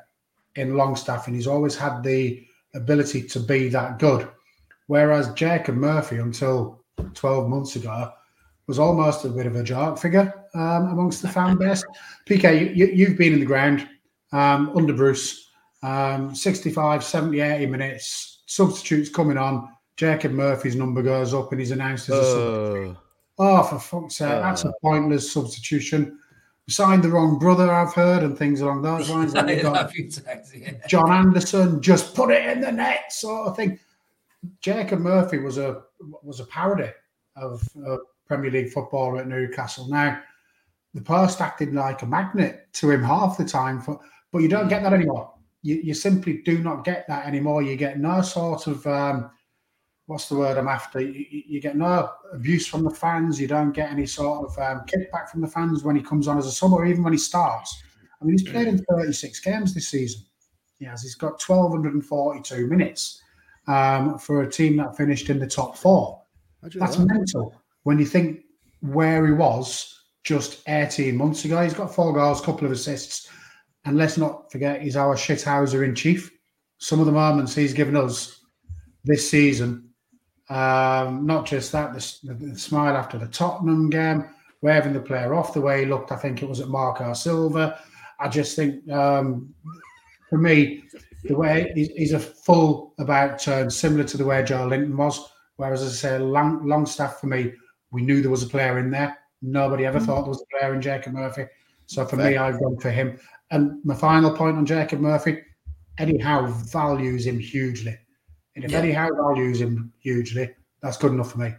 [0.56, 4.28] in Longstaff and he's always had the ability to be that good.
[4.86, 6.82] Whereas Jacob Murphy, until
[7.14, 8.12] 12 months ago,
[8.66, 11.84] was almost a bit of a joke figure um, amongst the fan base.
[12.28, 13.88] PK, you, have been in the ground
[14.32, 15.50] um, under Bruce,
[15.82, 19.68] um, 65, 70, 80 minutes, substitutes coming on.
[19.96, 22.94] Jacob Murphy's number goes up and he's announced as a uh.
[23.38, 26.18] Oh, for fuck's sake, uh, that's a pointless substitution.
[26.70, 29.34] Signed the wrong brother, I've heard, and things along those lines.
[30.88, 33.78] John Anderson just put it in the net, sort of thing.
[34.60, 35.82] Jacob Murphy was a
[36.22, 36.90] was a parody
[37.36, 39.88] of uh, Premier League football at Newcastle.
[39.88, 40.22] Now,
[40.94, 44.00] the post acted like a magnet to him half the time, for,
[44.32, 45.34] but you don't get that anymore.
[45.62, 47.62] You, you simply do not get that anymore.
[47.62, 49.30] You get no sort of um,
[50.10, 51.00] what's the word I'm after?
[51.00, 53.40] You, you, get no abuse from the fans.
[53.40, 56.36] You don't get any sort of um, kickback from the fans when he comes on
[56.36, 57.80] as a sub or even when he starts.
[58.20, 60.22] I mean, he's played in 36 games this season.
[60.80, 61.02] He has.
[61.02, 63.22] He's got 1,242 minutes
[63.68, 66.20] um, for a team that finished in the top four.
[66.60, 67.06] That's that.
[67.06, 68.40] mental when you think
[68.80, 71.62] where he was just 18 months ago.
[71.62, 73.30] He's got four goals, couple of assists.
[73.84, 76.32] And let's not forget, he's our shithouser in chief.
[76.78, 78.40] Some of the moments he's given us
[79.04, 79.89] this season
[80.50, 84.24] um, not just that, the, the, smile after the Tottenham game,
[84.62, 86.10] waving the player off the way he looked.
[86.10, 87.78] I think it was at Marco Silva.
[88.18, 89.54] I just think, um,
[90.28, 90.82] for me,
[91.24, 95.30] the way he's, a full about turn, similar to the way Joelinton was.
[95.56, 97.52] Whereas, as I say, long, long staff for me,
[97.92, 99.16] we knew there was a player in there.
[99.42, 100.06] Nobody ever mm.
[100.06, 101.46] thought there was a player in Jacob Murphy.
[101.86, 102.30] So for Fair.
[102.30, 103.20] me, I've gone for him.
[103.52, 105.42] And my final point on Jacob Murphy,
[105.98, 107.96] Eddie Howe values him hugely.
[108.60, 108.78] And if yeah.
[108.78, 110.50] Eddie Howe values him hugely,
[110.82, 111.54] that's good enough for me.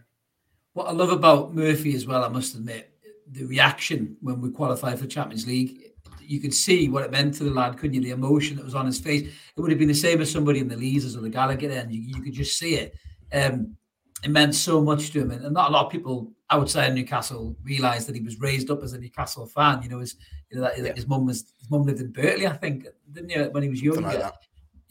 [0.74, 2.94] What I love about Murphy as well, I must admit,
[3.32, 5.80] the reaction when we qualified for Champions League,
[6.22, 8.02] you could see what it meant to the lad, couldn't you?
[8.02, 9.24] The emotion that was on his face.
[9.24, 11.92] It would have been the same as somebody in the Leazes or the Gallowgate end.
[11.92, 12.96] You, you could just see it.
[13.34, 13.76] Um,
[14.24, 15.32] it meant so much to him.
[15.32, 18.84] And not a lot of people outside of Newcastle realised that he was raised up
[18.84, 19.82] as a Newcastle fan.
[19.82, 20.18] You know, his
[20.52, 20.94] you know that yeah.
[20.94, 23.82] his mum was his mum lived in Birtley, I think, didn't you, when he was
[23.82, 24.02] younger.
[24.02, 24.34] Like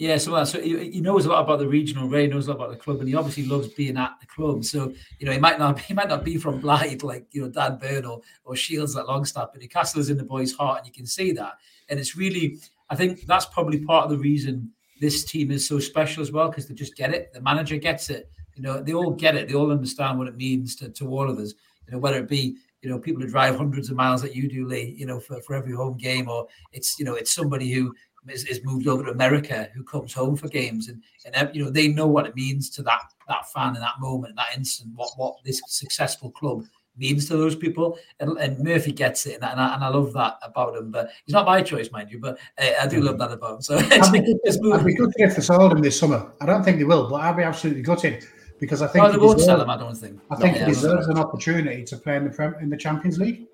[0.00, 2.56] yeah, so so he, he, knows a lot about the regional Ray knows a lot
[2.56, 4.64] about the club, and he obviously loves being at the club.
[4.64, 7.50] So you know, he might not he might not be from Blyth like you know
[7.50, 10.86] Dan Burn or, or Shields at Longstaff, but Newcastle is in the boy's heart, and
[10.86, 11.58] you can see that.
[11.90, 14.70] And it's really, I think that's probably part of the reason
[15.02, 17.34] this team is so special as well, because they just get it.
[17.34, 18.30] The manager gets it.
[18.56, 19.48] You know, they all get it.
[19.48, 21.52] They all understand what it means to, to all of us.
[21.86, 24.48] You know, whether it be you know people who drive hundreds of miles that you
[24.48, 27.70] do, Lee, you know, for, for every home game, or it's you know it's somebody
[27.70, 27.94] who
[28.30, 31.02] is, is moved over to America who comes home for games and
[31.34, 34.36] and you know they know what it means to that that fan in that moment,
[34.36, 36.64] that instant, what what this successful club
[36.96, 37.98] means to those people.
[38.18, 40.90] And, and Murphy gets it, and I, and I, love that about him.
[40.90, 42.18] But he's not my choice, mind you.
[42.18, 43.62] But uh, I do love that about him.
[43.62, 46.30] So I'd be, I'd be good if they sold him this summer.
[46.40, 48.26] I don't think they will, but I'd be absolutely gutted
[48.58, 49.70] because I think oh, they won't sell him.
[49.70, 50.20] I don't think.
[50.30, 53.46] I think no, he deserves an opportunity to play in the in the Champions League.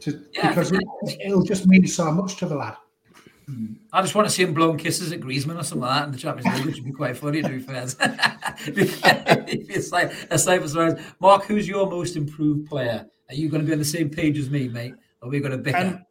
[0.00, 0.82] To, yeah, because it,
[1.24, 2.76] it'll just mean so much to the lad.
[3.92, 6.12] I just want to see him blowing kisses at Griezmann or something like that in
[6.12, 7.84] the Champions League, which would be quite funny to be fair.
[8.66, 10.74] it's like a safe
[11.20, 13.06] Mark, who's your most improved player?
[13.28, 14.94] Are you going to be on the same page as me, mate?
[15.20, 15.78] Or are we going to bicker?
[15.78, 16.04] Um,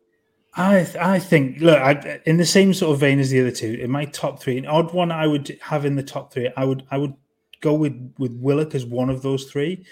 [0.56, 3.74] I I think look I, in the same sort of vein as the other two.
[3.74, 6.50] In my top three, an odd one I would have in the top three.
[6.56, 7.16] I would I would
[7.62, 9.84] go with with Willock as one of those three,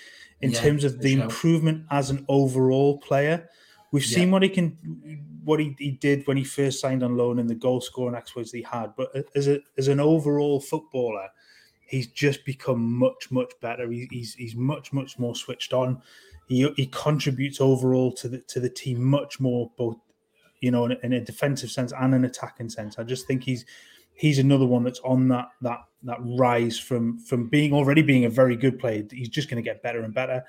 [0.42, 1.24] in yeah, terms of the sure.
[1.24, 3.50] improvement as an overall player.
[3.92, 4.16] We've yeah.
[4.18, 4.78] seen what he can,
[5.44, 8.52] what he, he did when he first signed on loan and the goal scoring exploits
[8.52, 8.94] he had.
[8.96, 11.28] But as a as an overall footballer,
[11.86, 13.90] he's just become much much better.
[13.92, 16.02] He, he's he's much much more switched on.
[16.48, 19.98] He, he contributes overall to the to the team much more both
[20.62, 22.98] you know, in, in, a defensive sense and an attacking sense.
[22.98, 23.66] I just think he's
[24.14, 28.30] he's another one that's on that that that rise from from being already being a
[28.30, 29.04] very good player.
[29.12, 30.46] He's just going to get better and better.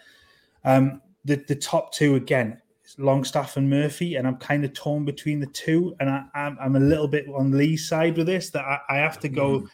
[0.64, 2.60] Um, the the top two again,
[2.98, 6.58] Longstaff and Murphy, and I'm kind of torn between the two, and I, am I'm,
[6.60, 8.50] I'm a little bit on Lee's side with this.
[8.50, 9.60] That I, I have to go.
[9.60, 9.68] Mm.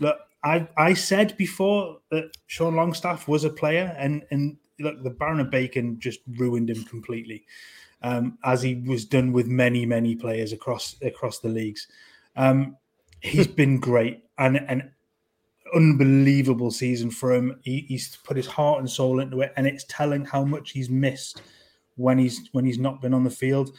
[0.00, 5.10] Look, I I said before that Sean Longstaff was a player, and and look, the
[5.10, 7.44] Baron of Bacon just ruined him completely
[8.02, 11.86] um, as he was done with many, many players across across the leagues.
[12.36, 12.76] Um,
[13.20, 14.92] he's been great and an
[15.74, 17.58] unbelievable season for him.
[17.62, 20.90] He, he's put his heart and soul into it, and it's telling how much he's
[20.90, 21.42] missed
[21.98, 23.76] when he's when he's not been on the field.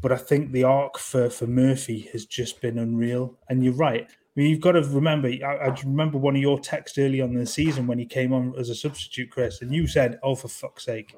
[0.00, 3.38] But I think the arc for for Murphy has just been unreal.
[3.48, 4.06] And you're right.
[4.10, 5.28] I mean, you've got to remember.
[5.28, 8.32] I, I remember one of your texts early on in the season when he came
[8.32, 11.14] on as a substitute, Chris, and you said, "Oh, for fuck's sake."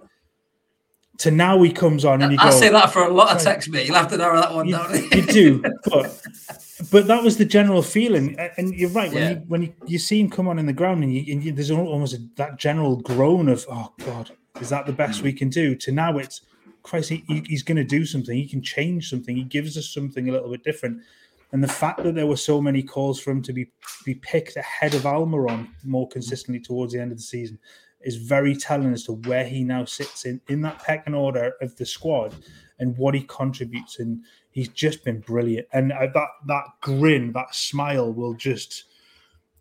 [1.18, 3.42] to now he comes on and you I go, say that for a lot of
[3.42, 3.84] texts, me.
[3.84, 4.94] You'll have to narrow that one you, down.
[5.12, 6.20] you do, but
[6.90, 9.12] but that was the general feeling, and you're right.
[9.12, 9.30] When yeah.
[9.30, 11.52] you when you, you see him come on in the ground, and, you, and you,
[11.52, 15.48] there's almost a, that general groan of, "Oh God, is that the best we can
[15.48, 16.42] do?" To now, it's
[16.82, 18.36] Christ, he, he's going to do something.
[18.36, 19.36] He can change something.
[19.36, 21.02] He gives us something a little bit different.
[21.52, 23.70] And the fact that there were so many calls for him to be
[24.04, 27.58] be picked ahead of Almiron more consistently towards the end of the season
[28.00, 31.76] is very telling as to where he now sits in in that pecking order of
[31.76, 32.34] the squad
[32.78, 34.00] and what he contributes.
[34.00, 35.68] And he's just been brilliant.
[35.72, 38.84] And uh, that that grin, that smile, will just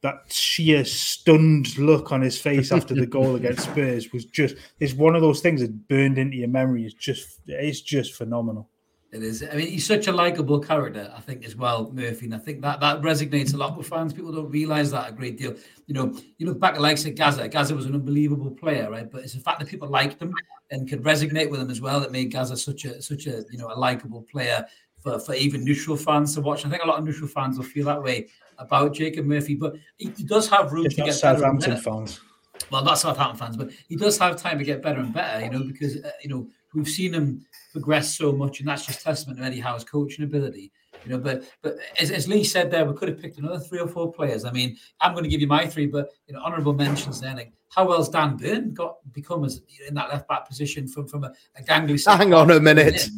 [0.02, 4.94] that sheer stunned look on his face after the goal against Spurs was just it's
[4.94, 6.86] one of those things that burned into your memory.
[6.86, 8.68] It's just it's just phenomenal.
[9.12, 9.44] It is.
[9.44, 12.28] I mean, he's such a likable character, I think, as well, Murphy.
[12.28, 14.14] And I think that that resonates a lot with fans.
[14.14, 15.54] People don't realize that a great deal.
[15.86, 17.48] You know, you look back at like say Gaza.
[17.50, 19.12] Gaza was an unbelievable player, right?
[19.12, 20.34] But it's the fact that people liked him
[20.72, 23.58] and could resonate with him as well that made Gaza such a such a you
[23.58, 24.66] know a likable player
[25.02, 26.66] for, for even neutral fans to watch.
[26.66, 28.30] I think a lot of neutral fans will feel that way
[28.62, 32.22] about Jacob Murphy, but he, he does have room it's to get Southampton fans.
[32.70, 35.44] Well, not Southampton fans, but he does have time to get better and better.
[35.44, 39.02] You know, because uh, you know we've seen him progress so much, and that's just
[39.02, 40.72] testament to Eddie Howe's coaching ability.
[41.04, 43.80] You know, but but as, as Lee said there, we could have picked another three
[43.80, 44.46] or four players.
[44.46, 47.34] I mean, I'm going to give you my three, but you know, honourable mentions there.
[47.34, 51.24] Like, how well's Dan Burn got become as in that left back position from from
[51.24, 52.04] a, a gangly?
[52.06, 53.10] Hang on a minute.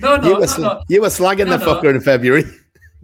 [0.00, 0.82] No, no, you were, no, no.
[0.88, 1.90] You were slagging no, the fucker no.
[1.90, 2.44] in February.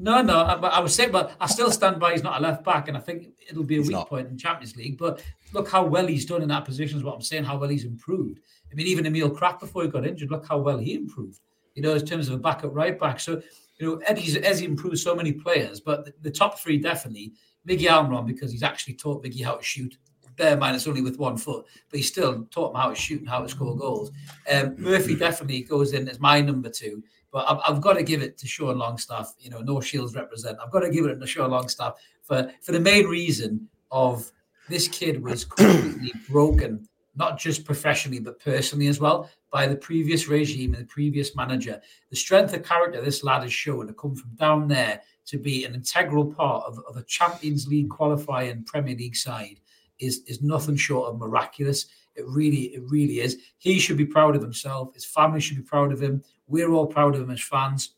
[0.03, 2.65] No, no, I, I was saying, but I still stand by he's not a left
[2.65, 4.09] back, and I think it'll be a he's weak not.
[4.09, 4.97] point in Champions League.
[4.97, 7.45] But look how well he's done in that position is what I'm saying.
[7.45, 8.41] How well he's improved.
[8.73, 11.41] I mean, even Emil Krafth before he got injured, look how well he improved.
[11.75, 13.21] You know, in terms of a backup right back.
[13.21, 13.43] So
[13.79, 17.33] you know, Eddie's Eddie improved so many players, but the, the top three definitely
[17.69, 19.99] Miggy Almiron because he's actually taught Miggy how to shoot.
[20.37, 22.95] Bear in mind, it's only with one foot, but he still taught him how to
[22.95, 24.11] shoot and how to score goals.
[24.51, 28.23] Um, Murphy definitely goes in as my number two, but I've, I've, got to give
[28.23, 29.35] it to Sean Longstaff.
[29.39, 30.59] You know, no shields represent.
[30.63, 34.31] I've got to give it to Sean Longstaff for for the main reason of
[34.69, 40.29] this kid was completely broken not just professionally but personally as well by the previous
[40.29, 41.81] regime and the previous manager.
[42.09, 45.65] The strength of character this lad has shown to come from down there to be
[45.65, 49.61] an integral part of, of a Champions League qualifying Premier League side
[49.99, 51.87] is is nothing short of miraculous.
[52.21, 53.39] It really, it really is.
[53.59, 54.95] He should be proud of himself.
[54.95, 56.23] His family should be proud of him.
[56.47, 57.95] We're all proud of him as fans.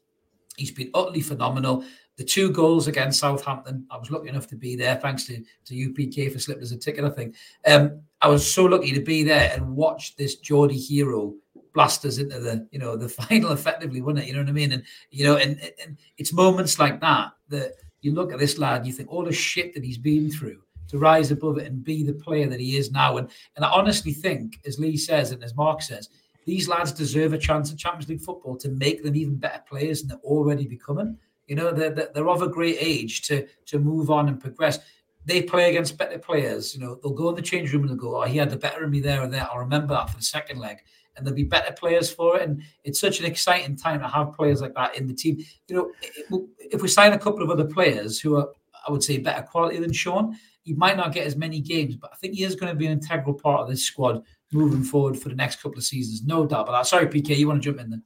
[0.56, 1.84] He's been utterly phenomenal.
[2.16, 5.74] The two goals against Southampton, I was lucky enough to be there, thanks to, to
[5.74, 7.34] UPK for slipping us a ticket, I think.
[7.66, 11.34] Um, I was so lucky to be there and watch this Geordie hero
[11.74, 14.28] blast us into the, you know, the final effectively, wasn't it?
[14.28, 14.72] You know what I mean?
[14.72, 18.86] And, you know, and, and it's moments like that that you look at this lad,
[18.86, 22.04] you think all the shit that he's been through to rise above it and be
[22.04, 23.16] the player that he is now.
[23.16, 26.08] And, and I honestly think, as Lee says and as Mark says,
[26.46, 30.00] these lads deserve a chance at Champions League football to make them even better players
[30.00, 31.18] than they're already becoming.
[31.48, 34.78] You know, they're, they're of a great age to to move on and progress.
[35.24, 36.74] They play against better players.
[36.74, 38.56] You know, they'll go in the change room and they'll go, "Oh, he had the
[38.56, 40.78] better of me there and there." I'll remember that for the second leg.
[41.16, 42.48] and there'll be better players for it.
[42.48, 45.44] And it's such an exciting time to have players like that in the team.
[45.68, 45.92] You
[46.30, 48.48] know, if we sign a couple of other players who are,
[48.86, 52.10] I would say, better quality than Sean, he might not get as many games, but
[52.12, 54.22] I think he is going to be an integral part of this squad
[54.52, 56.86] moving forward for the next couple of seasons, no doubt about that.
[56.86, 58.02] Sorry, PK, you want to jump in there?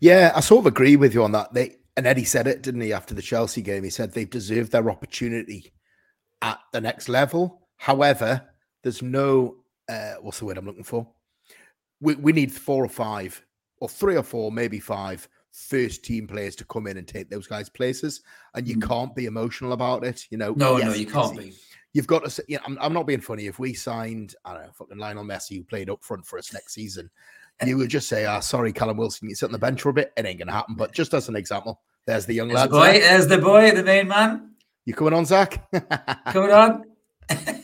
[0.00, 1.52] Yeah, I sort of agree with you on that.
[1.52, 3.84] They and Eddie said it, didn't he, after the Chelsea game?
[3.84, 5.72] He said they've deserved their opportunity
[6.40, 7.68] at the next level.
[7.76, 8.42] However,
[8.82, 9.56] there's no
[9.90, 11.06] uh, what's the word I'm looking for?
[12.00, 13.44] We, we need four or five,
[13.80, 17.46] or three or four, maybe five first team players to come in and take those
[17.46, 18.22] guys' places,
[18.54, 18.86] and you mm.
[18.86, 20.26] can't be emotional about it.
[20.30, 21.52] You know, no, yes, no, you can't be.
[21.92, 22.44] You've got to.
[22.46, 23.46] You know, I'm, I'm not being funny.
[23.46, 26.52] If we signed, I don't know, fucking Lionel Messi, who played up front for us
[26.52, 27.10] next season,
[27.66, 29.88] you would just say, "Ah, oh, sorry, Callum Wilson, you sit on the bench for
[29.88, 30.76] a bit." It ain't gonna happen.
[30.76, 32.70] But just as an example, there's the young there's lad.
[32.70, 34.52] The boy, there's the boy, the main man.
[34.84, 35.68] You coming on, Zach?
[36.26, 36.84] coming on.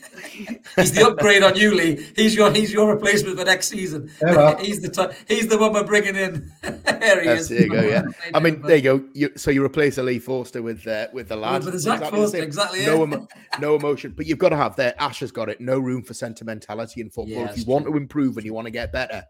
[0.75, 2.05] he's the upgrade on you, Lee.
[2.15, 4.09] He's your he's your replacement for next season.
[4.59, 6.51] he's the t- he's the one we're bringing in.
[6.61, 7.49] there he is.
[7.49, 7.81] There you go.
[7.81, 8.03] Yeah.
[8.33, 9.05] I mean, there you go.
[9.13, 11.65] You, so you replace a Lee Forster with uh, with the lad.
[11.65, 12.85] With Zach exactly Forster, exactly.
[12.85, 13.27] No, emo-
[13.59, 14.93] no emotion, but you've got to have there.
[14.99, 15.61] Ash has got it.
[15.61, 17.43] No room for sentimentality in football.
[17.43, 17.73] Yeah, if you true.
[17.73, 19.23] want to improve and you want to get better,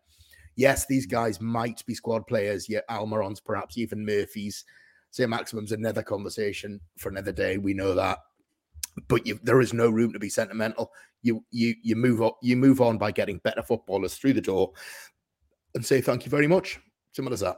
[0.56, 2.68] yes, these guys might be squad players.
[2.70, 4.66] Yeah, Almirons, perhaps even Murphy's.
[5.12, 5.30] St.
[5.30, 7.58] Maximin's another conversation for another day.
[7.58, 8.20] We know that
[9.08, 10.92] but you, there is no room to be sentimental.
[11.22, 14.74] You you you move on you move on by getting better footballers through the door,
[15.76, 16.80] and say thank you very much.
[17.14, 17.58] Simple as that.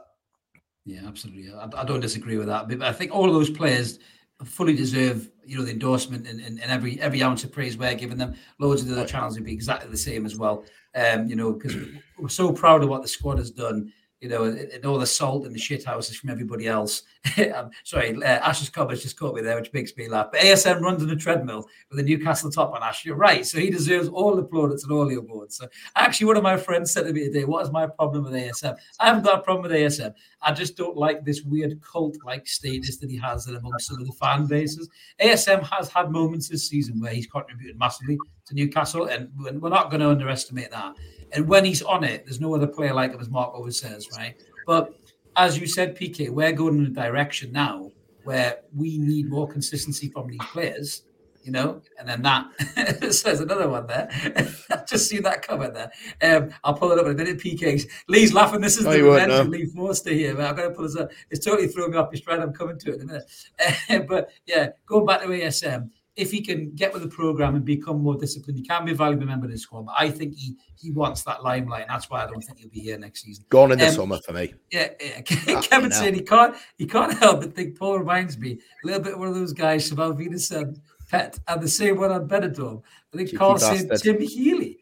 [0.84, 1.52] Yeah, absolutely.
[1.52, 2.68] I, I don't disagree with that.
[2.68, 3.98] But I think all of those players
[4.44, 7.94] fully deserve you know the endorsement and, and, and, every every ounce of praise we're
[7.94, 8.34] giving them.
[8.58, 10.64] Loads of the other channels would be exactly the same as well.
[10.94, 11.76] Um, you know, because
[12.18, 15.46] we're so proud of what the squad has done you know, and, all the salt
[15.46, 17.02] and the shit houses from everybody else.
[17.38, 20.28] I'm sorry, uh, Ash's comments just caught me there, which makes me laugh.
[20.30, 23.04] But ASM runs on a treadmill with a Newcastle top on Ash.
[23.04, 23.46] You're right.
[23.46, 25.56] So he deserves all the plaudits and all the awards.
[25.56, 28.34] So actually, one of my friends said to me today, What is my problem with
[28.34, 28.76] ASM?
[28.98, 30.12] I haven't got a problem with ASM.
[30.42, 34.06] I just don't like this weird cult like status that he has amongst some of
[34.06, 34.88] the fan bases.
[35.20, 39.90] ASM has had moments this season where he's contributed massively to Newcastle, and we're not
[39.90, 40.94] going to underestimate that.
[41.32, 44.08] And when he's on it, there's no other player like him, as Mark always says,
[44.16, 44.34] right?
[44.66, 44.94] But
[45.36, 47.90] as you said, PK, we're going in a direction now
[48.24, 51.02] where we need more consistency from these players,
[51.42, 54.08] you know, and then that says another one there.
[54.70, 55.90] I've just seen that comment there.
[56.22, 57.38] Um, I'll pull it up in a minute.
[57.38, 58.60] PK, Lee's laughing.
[58.60, 60.96] This is oh, the revenge of Lee Forster here, but I'm going to pull this
[60.96, 61.10] up.
[61.30, 62.40] It's totally throwing me off his stride.
[62.40, 63.30] I'm coming to it in a minute.
[63.88, 67.64] Uh, but yeah, going back to ASM, if he can get with the program and
[67.64, 69.86] become more disciplined, he can be a valuable member of the squad.
[69.86, 72.68] But I think he he wants that limelight, and that's why I don't think he'll
[72.68, 73.44] be here next season.
[73.48, 74.54] Gone in the um, summer for me.
[74.70, 75.20] Yeah, yeah.
[75.62, 79.12] Kevin said he can't he can't help but think Paul reminds me a little bit
[79.14, 82.82] of one of those guys, Shamal Venus and Pet, and the same one on Benidorm.
[83.12, 84.80] I think Carl said Tim Healy.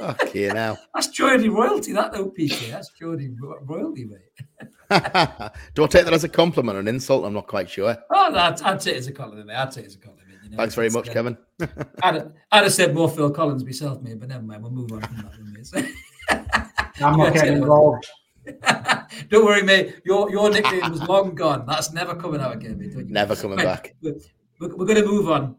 [0.00, 2.70] Okay, now that's Geordie royalty, that though, PK.
[2.70, 4.68] That's Geordie royalty, mate.
[5.74, 7.24] Do I take that as a compliment or an insult?
[7.24, 7.96] I'm not quite sure.
[8.10, 9.56] Oh, no, I'd, I'd take it as a compliment, mate.
[9.56, 10.21] I'd take it as a compliment.
[10.52, 11.36] Know, Thanks very much, Kevin.
[12.02, 14.62] I'd, have, I'd have said more Phil Collins myself, mate, but never mind.
[14.62, 15.92] We'll move on from that
[17.00, 18.06] I'm not getting involved.
[19.28, 20.00] Don't worry, mate.
[20.04, 21.64] Your your nickname was long gone.
[21.66, 23.08] That's never coming out again, mate.
[23.08, 23.64] Never coming right.
[23.64, 23.94] back.
[24.02, 24.14] We're,
[24.60, 25.56] we're, we're, going to move on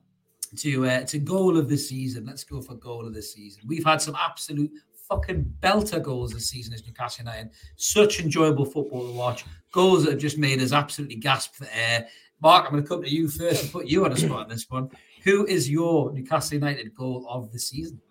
[0.58, 2.26] to uh, to goal of the season.
[2.26, 3.64] Let's go for goal of the season.
[3.68, 4.72] We've had some absolute
[5.08, 7.52] fucking belter goals this season as Newcastle United.
[7.76, 9.46] Such enjoyable football to watch.
[9.72, 12.08] Goals that have just made us absolutely gasp for air.
[12.44, 14.50] Mark, I'm going to come to you first and put you on a spot on
[14.50, 14.90] this one.
[15.24, 18.02] Who is your Newcastle United goal of the season?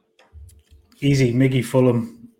[1.01, 2.31] Easy, Miggy Fulham.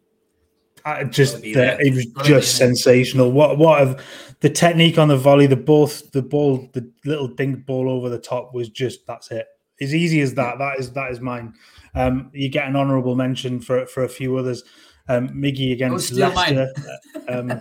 [0.87, 3.31] I just the, it was just sensational.
[3.31, 4.03] What what have
[4.41, 8.19] the technique on the volley, the both the ball, the little dink ball over the
[8.19, 9.47] top was just that's it.
[9.81, 10.59] As easy as that.
[10.59, 11.53] That is that is mine.
[11.95, 14.65] Um, you get an honourable mention for for a few others.
[15.09, 16.73] Um, Miggy against Leicester.
[17.29, 17.53] um,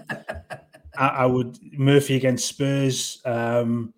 [0.98, 3.22] I, I, would Murphy against Spurs.
[3.26, 3.94] Um,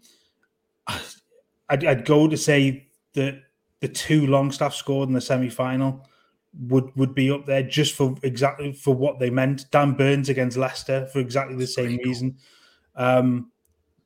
[1.69, 3.41] I'd, I'd go to say that
[3.79, 6.07] the two Longstaff scored in the semi final
[6.59, 9.69] would would be up there just for exactly for what they meant.
[9.71, 12.37] Dan Burn's against Leicester for exactly the same reason.
[12.95, 13.51] Um,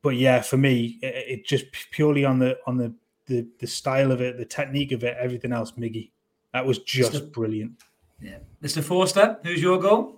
[0.02, 2.94] but yeah, for me, it, it, just purely on the on the,
[3.26, 6.10] the the style of it, the technique of it, everything else, Miggy.
[6.52, 7.32] That was just Mr.
[7.32, 7.72] brilliant.
[8.20, 8.82] Yeah, Mr.
[8.82, 10.17] Forster, who's your goal?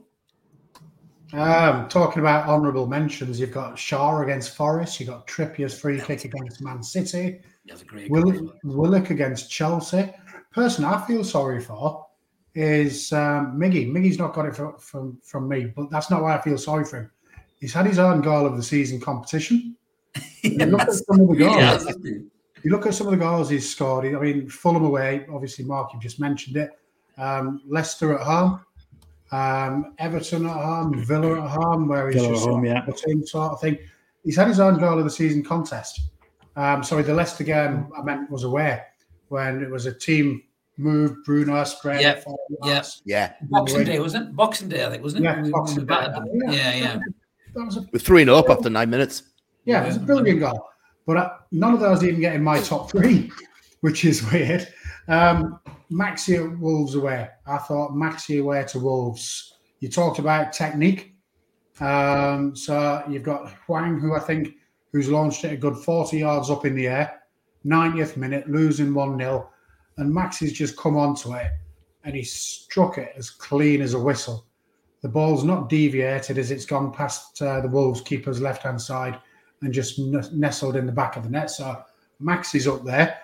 [1.33, 6.25] Um, talking about honourable mentions, you've got Shaw against Forest, you've got Trippier's free kick
[6.25, 10.13] against Man City, That's a great Will, Willock against Chelsea.
[10.53, 12.07] Person I feel sorry for
[12.55, 13.89] is um, Miggy.
[13.89, 16.85] Miggy's not got it from, from, from me, but that's not why I feel sorry
[16.85, 17.11] for him.
[17.61, 19.77] He's had his own goal of the season competition.
[20.43, 20.69] yes.
[20.69, 21.87] look at some of the goals.
[22.63, 24.05] You look at some of the goals he's scored.
[24.05, 26.71] I mean, Fulham away, obviously, Mark, you've just mentioned it.
[27.17, 28.61] Um, Leicester at home.
[29.33, 32.85] Um, Everton at home, Villa at home, where he's Villa just home, yeah.
[32.85, 33.79] the team sort of thing.
[34.25, 36.01] He's had his own goal of the season contest.
[36.57, 38.87] Um, sorry, the Leicester game I meant was aware
[39.29, 40.43] when it was a team
[40.77, 42.01] move, Bruno spread.
[42.01, 42.25] Yep.
[42.65, 42.87] Yep.
[43.05, 43.33] Yeah.
[43.43, 44.37] Boxing Day, wasn't it?
[44.37, 45.29] Boxing Day, I think, wasn't it?
[45.29, 45.95] Yeah, We- Boxing we Day.
[45.95, 46.51] Yeah.
[46.51, 46.99] Yeah, yeah.
[47.55, 49.25] That was a We're 3 0 up after nine minutes.
[49.65, 50.69] Yeah, it was a brilliant goal.
[51.07, 53.31] But uh, none of those even get in my top three,
[53.81, 54.69] which is weird.
[55.09, 55.61] Um,
[55.91, 57.29] Maxi Wolves away.
[57.47, 59.55] I thought Maxi away to Wolves.
[59.81, 61.15] You talked about technique.
[61.81, 64.55] Um, so you've got Huang, who I think
[64.93, 67.23] who's launched it a good 40 yards up in the air,
[67.65, 69.51] 90th minute, losing 1 0.
[69.97, 71.51] And Maxi's just come onto it
[72.05, 74.47] and he struck it as clean as a whistle.
[75.03, 79.19] The ball's not deviated as it's gone past uh, the Wolves keeper's left hand side
[79.63, 81.51] and just nestled in the back of the net.
[81.51, 81.83] So
[82.19, 83.19] Max is up there.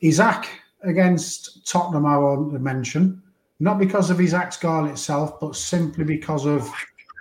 [0.00, 0.48] Isak
[0.82, 3.22] against Tottenham, I want to mention,
[3.58, 6.68] not because of Isak's goal itself, but simply because of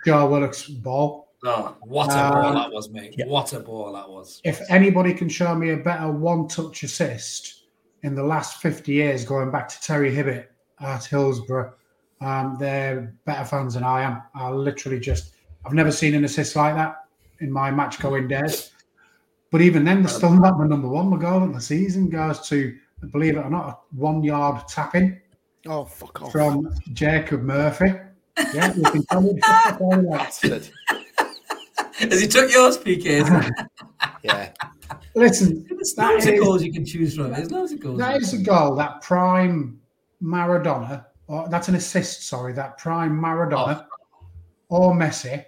[0.06, 1.28] Joe Willock's ball.
[1.46, 3.16] Oh, what a Um, ball that was, mate.
[3.18, 3.26] yeah.
[3.28, 4.42] What a ball that was.
[4.44, 7.66] If anybody can show me a better one touch assist
[8.04, 10.48] in the last 50 years, going back to Terry Hibbitt
[10.82, 11.74] at Hillsborough,
[12.22, 14.22] um, they're better fans than I am.
[14.36, 15.34] I literally just,
[15.66, 17.06] I've never seen an assist like that
[17.40, 18.72] in my match going days.
[19.52, 21.10] But even then, they're still not my number one.
[21.10, 22.78] My goal of the season goes to,
[23.08, 25.20] believe it or not, a one yard tapping
[25.66, 26.32] Oh, fuck off.
[26.32, 27.94] from Jacob Murphy.
[28.54, 29.34] Yeah, you can tell me.
[29.40, 30.70] Bastard.
[32.00, 33.52] As he took yours, PK.
[34.24, 34.52] Yeah.
[35.16, 37.32] Listen, There's that loads of goals you can choose from.
[37.32, 38.00] There's loads of goals.
[38.00, 39.80] That is a goal, that prime
[40.22, 43.86] Maradona, or that's an assist, sorry, that prime Maradona
[44.70, 44.78] oh.
[44.90, 45.46] or Messi,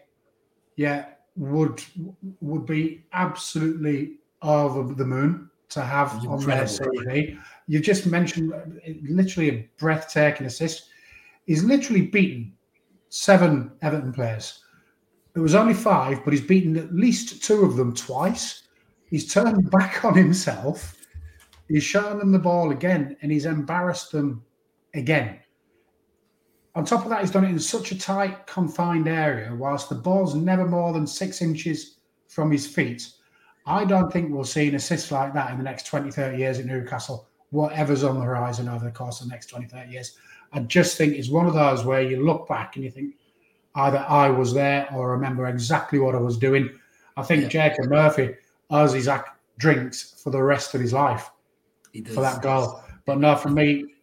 [0.78, 1.84] yeah, would
[2.40, 6.64] would be absolutely over the moon to have on their.
[6.64, 7.40] CV.
[7.68, 8.60] You just mentioned uh,
[9.10, 10.90] literally a breathtaking assist.
[11.46, 12.54] He's literally beaten
[13.10, 14.64] seven Everton players.
[15.36, 18.64] It was only five, but he's beaten at least two of them twice.
[19.10, 20.98] He's turned back on himself.
[21.68, 24.44] He's shown them the ball again, and he's embarrassed them
[24.94, 25.40] again.
[26.76, 29.96] On top of that, he's done it in such a tight, confined area, whilst the
[29.96, 31.98] ball's never more than six inches
[32.28, 33.12] from his feet.
[33.66, 36.60] I don't think we'll see an assist like that in the next 20, 30 years
[36.60, 40.18] at Newcastle, whatever's on the horizon over the course of the next 20, 30 years.
[40.54, 43.16] I just think it's one of those where you look back and you think,
[43.76, 46.70] either I was there or remember exactly what I was doing.
[47.16, 48.36] I think Jacob Murphy
[48.70, 49.08] owes his
[49.58, 51.30] drinks for the rest of his life
[51.94, 52.14] does.
[52.14, 52.84] for that goal.
[53.06, 53.94] But no, for me,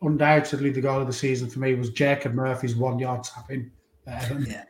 [0.00, 3.70] undoubtedly the goal of the season for me was Jacob Murphy's one yard tapping.
[4.06, 4.64] Yeah.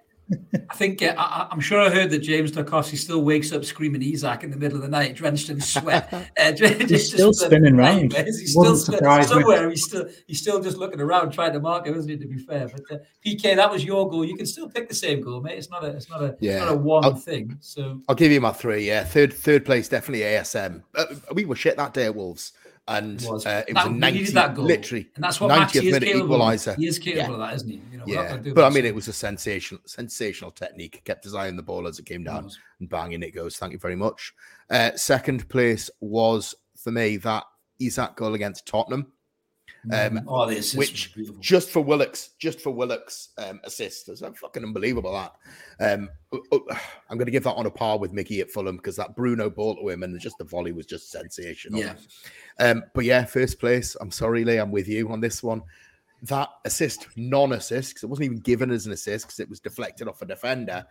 [0.70, 4.02] I think uh, I, I'm sure I heard that James Tarkowski still wakes up screaming
[4.02, 6.12] Isak in the middle of the night, drenched in sweat.
[6.38, 8.12] Uh, just, still spinning round.
[8.12, 9.34] He's still Wouldn't spin- surprise me.
[9.34, 9.70] somewhere.
[9.70, 12.16] He's still he's still just looking around trying to mark him, isn't he?
[12.16, 14.24] To be fair, but uh, PK, that was your goal.
[14.24, 15.58] You can still pick the same goal, mate.
[15.58, 16.60] It's not a it's not a Yeah.
[16.60, 17.56] not a one I'll- thing.
[17.60, 18.86] So I'll give you my three.
[18.86, 20.82] Yeah, third third place definitely ASM.
[20.94, 22.52] Uh, we were shit that day at Wolves,
[22.88, 23.46] and it was.
[23.46, 24.64] uh, it That- was a ninety, needed that goal.
[24.64, 26.34] literally and that's what Maxi 90th minute capable.
[26.42, 26.54] Of.
[26.54, 26.76] equaliser.
[26.76, 27.32] He is capable Yeah.
[27.34, 27.80] of that, isn't he?
[27.92, 31.02] You know, Yeah, do but I mean, it was a sensational, sensational technique.
[31.04, 32.58] Kept his eye on the ball as it came down was.
[32.80, 33.56] and banging it goes.
[33.56, 34.32] Thank you very much.
[34.70, 37.44] Uh, second place was for me that
[37.80, 39.12] Isak goal against Tottenham.
[39.92, 44.64] Um, oh, the assist which just for Willock's, just for Willock's um, assist, it's fucking
[44.64, 45.12] unbelievable.
[45.12, 45.34] That
[45.92, 48.76] um, uh, uh, I'm going to give that on a par with Miggy at Fulham
[48.76, 51.80] because that Bruno ball to him and just the volley was just sensational.
[51.80, 51.94] Yeah.
[52.58, 53.96] Um, but yeah, first place.
[54.00, 55.62] I'm sorry, Lee, I'm with you on this one.
[56.22, 60.08] That assist, non-assist, because it wasn't even given as an assist because it was deflected
[60.08, 60.84] off a defender.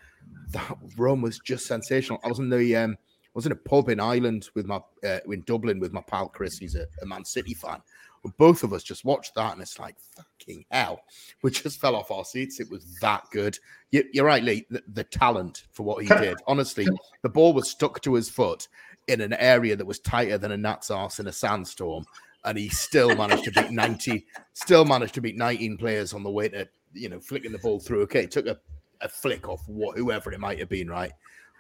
[0.52, 2.20] That run was just sensational.
[2.24, 5.20] I was in the um, I was in a pub in Ireland with my uh,
[5.30, 6.58] in Dublin with my pal Chris.
[6.58, 7.82] He's a, a Man City fan.
[8.24, 11.02] But both of us just watched that, and it's like fucking hell.
[11.44, 12.60] We just fell off our seats.
[12.60, 13.58] It was that good.
[13.92, 14.66] You, you're right, Lee.
[14.70, 16.38] The, the talent for what he did.
[16.48, 16.88] Honestly,
[17.22, 18.68] the ball was stuck to his foot
[19.08, 22.06] in an area that was tighter than a gnat's ass in a sandstorm,
[22.46, 24.26] and he still managed to beat 90.
[24.54, 27.80] Still managed to beat 19 players on the way to you know flicking the ball
[27.80, 28.02] through.
[28.04, 28.58] Okay, it took a,
[29.02, 31.12] a flick off what, whoever it might have been, right?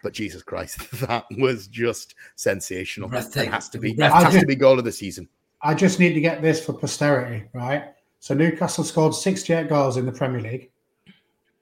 [0.03, 3.09] But Jesus Christ, that was just sensational.
[3.09, 3.51] It Breathtaking.
[3.51, 3.95] has to be.
[3.95, 5.27] Has to be goal of the season.
[5.61, 7.85] I just need to get this for posterity, right?
[8.19, 10.71] So Newcastle scored 68 goals in the Premier League,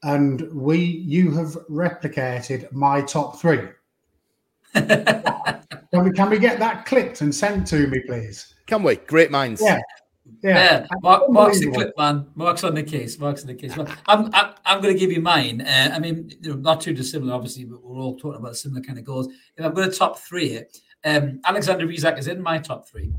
[0.03, 3.61] and we you have replicated my top three.
[5.95, 8.53] Can we, can we get that clipped and sent to me, please?
[8.65, 8.97] Can we?
[8.97, 9.61] Great minds.
[9.61, 9.79] Yeah.
[10.43, 10.55] Yeah.
[10.57, 12.27] Yeah, Mark, Mark's the clip man.
[12.35, 13.17] Mark's on the case.
[13.17, 13.77] Mark's on the case.
[13.77, 15.61] Well, I'm I'm, I'm going to give you mine.
[15.61, 18.81] Uh, I mean, you know, not too dissimilar, obviously, but we're all talking about similar
[18.81, 19.29] kind of goals.
[19.55, 23.13] If I'm going to top three it, um, Alexander Isak is in my top three.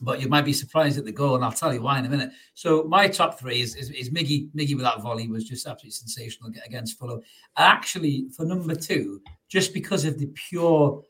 [0.00, 2.08] But you might be surprised at the goal, and I'll tell you why in a
[2.08, 2.30] minute.
[2.54, 4.50] So my top three is is, is Miggy.
[4.54, 7.20] Miggy with that volley was just absolutely sensational against Fulham.
[7.56, 11.02] Actually, for number two, just because of the pure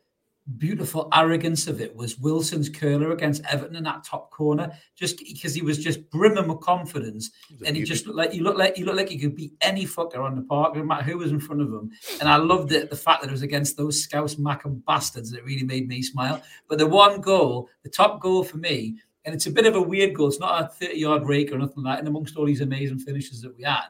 [0.57, 5.55] beautiful arrogance of it was Wilson's curler against Everton in that top corner, just because
[5.55, 7.31] he was just brimming with confidence,
[7.67, 9.85] and he just looked like you looked like you look like you could beat any
[9.85, 11.91] fucker on the park, no matter who was in front of him.
[12.21, 15.45] And I loved it, the fact that it was against those Scouse Mackem bastards that
[15.45, 16.43] really made me smile.
[16.69, 19.83] But the one goal, the top goal for me, and it's a bit of a
[19.83, 20.29] weird goal.
[20.29, 21.99] It's not a 30 yard rake or nothing like that.
[21.99, 23.89] And amongst all these amazing finishes that we had,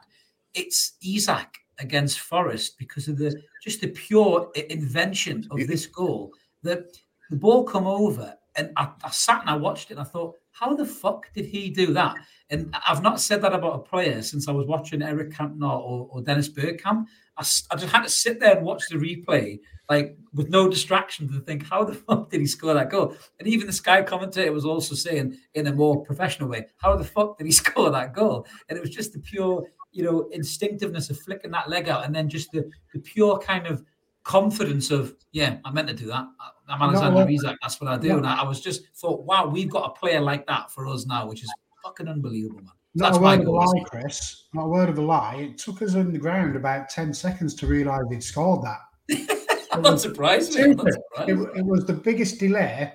[0.53, 6.33] it's Isak against Forest because of the just the pure invention of this goal
[6.63, 6.85] the
[7.29, 10.35] the ball come over and I, I, sat and I watched it and I thought,
[10.51, 12.15] how the fuck did he do that?
[12.49, 16.07] And I've not said that about a player since I was watching Eric Cantona or,
[16.09, 17.05] or Dennis Bergkamp.
[17.37, 17.41] I,
[17.71, 21.39] I just had to sit there and watch the replay, like with no distraction, to
[21.39, 23.15] think, how the fuck did he score that goal?
[23.39, 27.05] And even the Sky commentator was also saying, in a more professional way, how the
[27.05, 28.47] fuck did he score that goal?
[28.67, 32.13] And it was just the pure, you know, instinctiveness of flicking that leg out, and
[32.13, 33.83] then just the the pure kind of
[34.23, 36.27] confidence of yeah, I meant to do that.
[36.67, 37.57] I'm Alexander no, Isak.
[37.61, 38.17] That's what I do.
[38.17, 41.05] And I, I, was just thought, wow, we've got a player like that for us
[41.05, 41.51] now, which is
[41.83, 42.73] fucking unbelievable, man.
[42.95, 44.45] Not a word of a lie, Chris.
[44.53, 45.35] Not a word of a lie.
[45.35, 49.37] It took us on the ground about ten seconds to realise he'd scored that.
[49.71, 50.55] I'm not surprised.
[50.55, 50.73] Me.
[50.73, 51.29] Not surprised.
[51.29, 52.93] It, it, was the biggest delay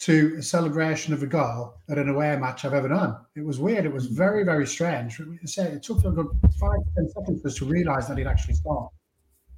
[0.00, 3.16] to a celebration of a goal at an away match I've ever done.
[3.34, 3.86] It was weird.
[3.86, 5.20] It was very, very strange.
[5.20, 8.90] It took a good five, ten seconds for us to realise that he'd actually scored.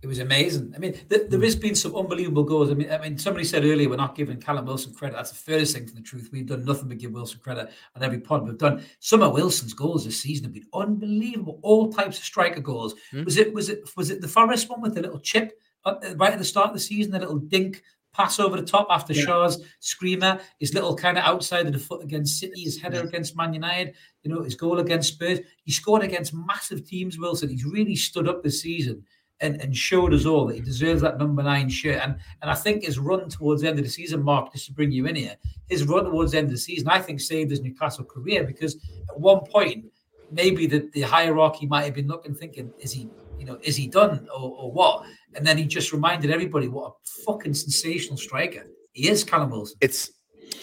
[0.02, 0.72] It was amazing.
[0.74, 2.72] I mean, th- there has been some unbelievable goals.
[2.72, 5.14] I mean, I mean, somebody said earlier we're not giving Callum Wilson credit.
[5.14, 6.28] That's the furthest thing from the truth.
[6.32, 8.82] We've done nothing but give Wilson credit on every pod we've done.
[8.98, 11.60] Some of Wilson's goals this season have been unbelievable.
[11.62, 12.96] All types of striker goals.
[13.12, 13.24] Mm.
[13.24, 15.52] Was it was it was it the Forest one with the little chip
[15.86, 17.82] right at the start of the season, the little dink
[18.12, 19.24] pass over the top after yeah.
[19.24, 23.36] Shaw's screamer, his little kind of outside of the foot against City, his header against
[23.36, 25.40] Man United, you know, his goal against Spurs.
[25.64, 27.48] He scored against massive teams, Wilson.
[27.48, 29.04] He's really stood up this season
[29.42, 32.00] and, and showed us all that he deserves that number nine shirt.
[32.02, 34.72] And and I think his run towards the end of the season, Mark, just to
[34.72, 35.36] bring you in here,
[35.68, 38.76] his run towards the end of the season, I think saved his Newcastle career because
[39.10, 39.86] at one point,
[40.30, 43.86] maybe the, the hierarchy might have been looking, thinking, is he, you know, is he
[43.86, 45.04] done or, or what?
[45.34, 49.76] And then he just reminded everybody what a fucking sensational striker he is, Callum Wilson.
[49.80, 50.10] It's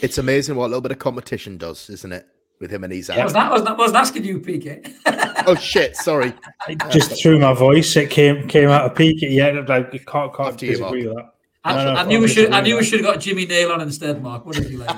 [0.01, 2.25] it's amazing what a little bit of competition does, isn't it?
[2.59, 3.17] With him and Isak.
[3.17, 4.93] Yeah, was that was that was asking you, PK?
[5.47, 5.95] oh shit!
[5.95, 6.33] Sorry,
[6.89, 9.21] just through my voice, it came came out of PK.
[9.21, 11.33] Yeah, like can't can't disagree with that.
[11.61, 12.51] I, no, no, I knew we should.
[12.51, 14.45] I knew we should have got Jimmy Nail on instead, Mark.
[14.45, 14.95] What did you like?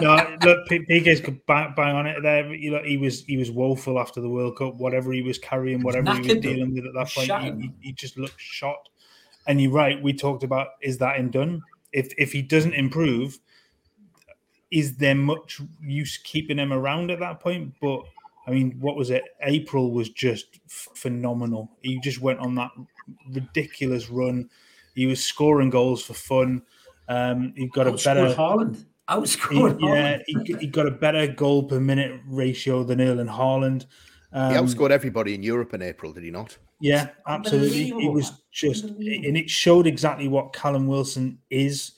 [0.00, 2.54] no, look, PK's bang, bang on it there.
[2.54, 4.76] You know, he was he was woeful after the World Cup.
[4.76, 8.16] Whatever he was carrying, whatever he was dealing with at that point, he, he, just
[8.18, 8.88] looked shot.
[9.48, 10.00] And you're right.
[10.00, 11.60] We talked about is that in done?
[11.92, 13.36] If if he doesn't improve,
[14.70, 17.74] is there much use keeping him around at that point?
[17.80, 18.02] But
[18.46, 19.24] I mean, what was it?
[19.42, 21.70] April was just phenomenal.
[21.82, 22.70] He just went on that
[23.30, 24.50] ridiculous run.
[24.94, 26.62] He was scoring goals for fun.
[27.08, 28.84] Um, he got a better Haaland.
[29.08, 33.86] Outscored he, Yeah, he, he, got a better goal per minute ratio than Erling Haaland.
[34.32, 36.58] Um, he outscored everybody in Europe in April, did he not?
[36.80, 37.88] Yeah, absolutely.
[37.88, 41.92] It was just, and it showed exactly what Callum Wilson is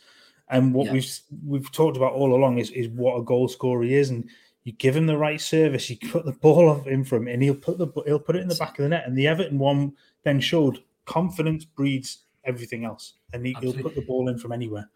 [0.51, 0.93] and what yeah.
[0.93, 4.11] we've we've talked about all along is, is what a goal scorer he is.
[4.11, 4.29] And
[4.65, 7.79] you give him the right service, you put the ball off him, and he'll put
[7.79, 9.05] the he'll put it in the back of the net.
[9.07, 9.95] And the Everton one
[10.25, 14.89] then showed confidence breeds everything else, and he, will put the ball in from anywhere.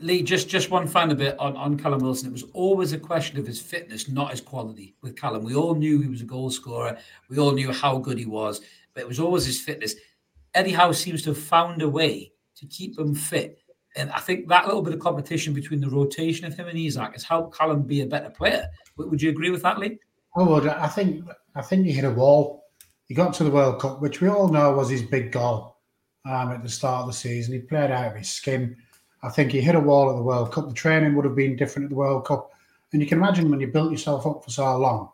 [0.00, 2.28] Lee, just just one final bit on, on Callum Wilson.
[2.28, 4.94] It was always a question of his fitness, not his quality.
[5.02, 6.96] With Callum, we all knew he was a goal scorer.
[7.28, 8.62] We all knew how good he was,
[8.94, 9.94] but it was always his fitness.
[10.54, 13.58] Eddie Howe seems to have found a way to keep him fit
[13.96, 17.12] and I think that little bit of competition between the rotation of him and Isak
[17.12, 18.68] has helped Callum be a better player.
[18.96, 19.98] Would you agree with that, Lee?
[20.36, 20.66] I would.
[20.66, 21.24] I think
[21.54, 22.64] I think he hit a wall.
[23.06, 25.76] He got to the World Cup, which we all know was his big goal
[26.24, 27.54] um, at the start of the season.
[27.54, 28.76] He played out of his skin.
[29.22, 30.68] I think he hit a wall at the World Cup.
[30.68, 32.50] The training would have been different at the World Cup.
[32.92, 35.10] And you can imagine when you built yourself up for so long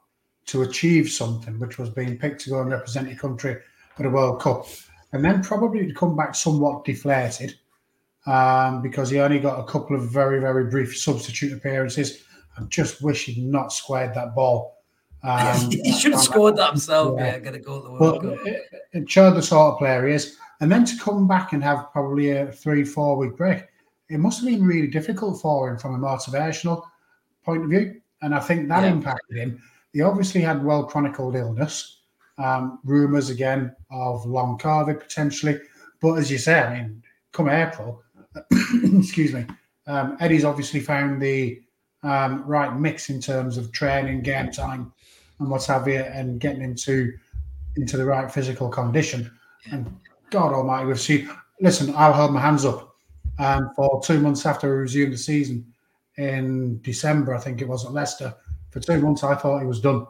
[0.46, 3.56] to achieve something, which was being picked to go and represent your country
[3.98, 4.66] at a World Cup,
[5.12, 7.54] and then probably to come back somewhat deflated
[8.26, 12.24] um, because he only got a couple of very, very brief substitute appearances.
[12.58, 14.76] I just wish he'd not squared that ball.
[15.22, 17.18] Um, he should have scored that himself.
[17.18, 18.46] Yeah, yeah going to go the World Cup.
[18.46, 18.62] It,
[18.92, 20.38] it showed the sort of player he is.
[20.60, 23.64] And then to come back and have probably a three, four week break,
[24.08, 26.86] it must have been really difficult for him from a motivational
[27.44, 28.00] point of view.
[28.22, 28.92] And I think that yeah.
[28.92, 29.62] impacted him.
[29.92, 32.00] He obviously had well chronicled illness,
[32.38, 35.58] um, rumours again of long COVID potentially.
[36.00, 37.02] But as you say, I mean,
[37.32, 38.02] come April,
[38.98, 39.46] excuse me,
[39.86, 41.60] um, Eddie's obviously found the
[42.02, 44.92] um, right mix in terms of training, game time,
[45.38, 47.12] and what have you, and getting into
[47.76, 49.30] into the right physical condition.
[49.70, 49.94] And
[50.30, 51.30] God Almighty, we've seen.
[51.60, 52.96] Listen, I'll hold my hands up.
[53.38, 55.72] Um, for two months after we resumed the season
[56.16, 58.34] in December, I think it was at Leicester.
[58.70, 60.06] For two months, I thought he was done.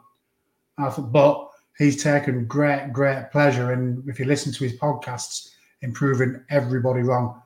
[0.78, 5.50] I thought, but he's taken great, great pleasure in, if you listen to his podcasts,
[5.82, 7.40] improving everybody wrong.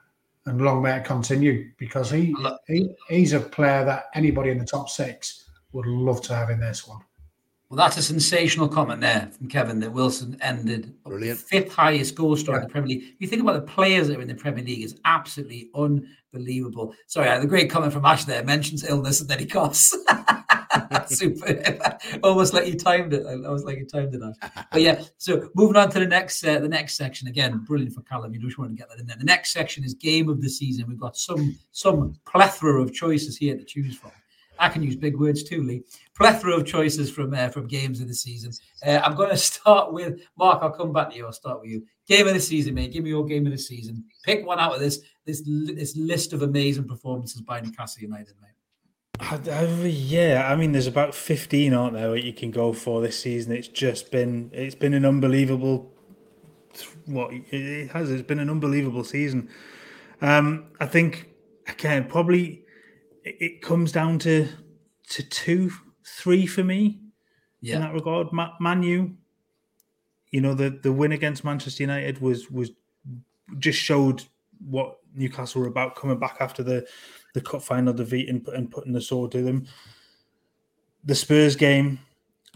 [0.47, 2.35] And long may it continue because he,
[2.67, 6.61] he he's a player that anybody in the top six would love to have in
[6.61, 7.01] this one.
[7.75, 10.95] Well, that's a sensational comment there from Kevin that Wilson ended
[11.37, 12.62] fifth highest goal scorer yeah.
[12.62, 13.16] in the Premier League.
[13.18, 16.95] You think about the players that are in the Premier League is absolutely unbelievable.
[17.09, 18.45] Sorry, the great comment from Ash there.
[18.45, 19.93] Mentions illness and then he coughs.
[21.09, 21.99] Super.
[22.22, 23.27] Almost like you timed it.
[23.27, 24.22] I was like you timed it.
[24.22, 24.64] Ash.
[24.70, 27.64] But yeah, so moving on to the next uh, the next section again.
[27.66, 28.33] Brilliant for Callum.
[28.33, 29.16] You just want to get that in there.
[29.16, 30.85] The next section is game of the season.
[30.87, 34.12] We've got some some plethora of choices here to choose from.
[34.59, 35.83] I can use big words too, Lee.
[36.17, 38.53] Plethora of choices from uh, from games of the season.
[38.87, 40.63] Uh, I'm going to start with Mark.
[40.63, 41.27] I'll come back to you.
[41.27, 41.85] I'll start with you.
[42.07, 42.93] Game of the season, mate.
[42.93, 44.05] Give me your game of the season.
[44.25, 48.51] Pick one out of this this this list of amazing performances by Newcastle United, mate.
[49.85, 53.53] yeah, I mean, there's about 15, aren't there, that you can go for this season.
[53.53, 55.91] It's just been it's been an unbelievable.
[57.07, 59.49] What it has, it's been an unbelievable season.
[60.21, 61.29] Um, I think
[61.69, 62.64] again, probably
[63.25, 64.49] it comes down to
[65.11, 65.70] to two,
[66.05, 67.01] three for me
[67.61, 67.77] yeah.
[67.77, 68.33] in that regard.
[68.33, 69.11] Ma- Manu,
[70.31, 72.70] you know, the the win against Manchester United was was
[73.59, 74.25] just showed
[74.68, 76.87] what Newcastle were about coming back after the
[77.35, 79.66] the cup final defeat and, and putting the sword to them.
[81.05, 81.99] The Spurs game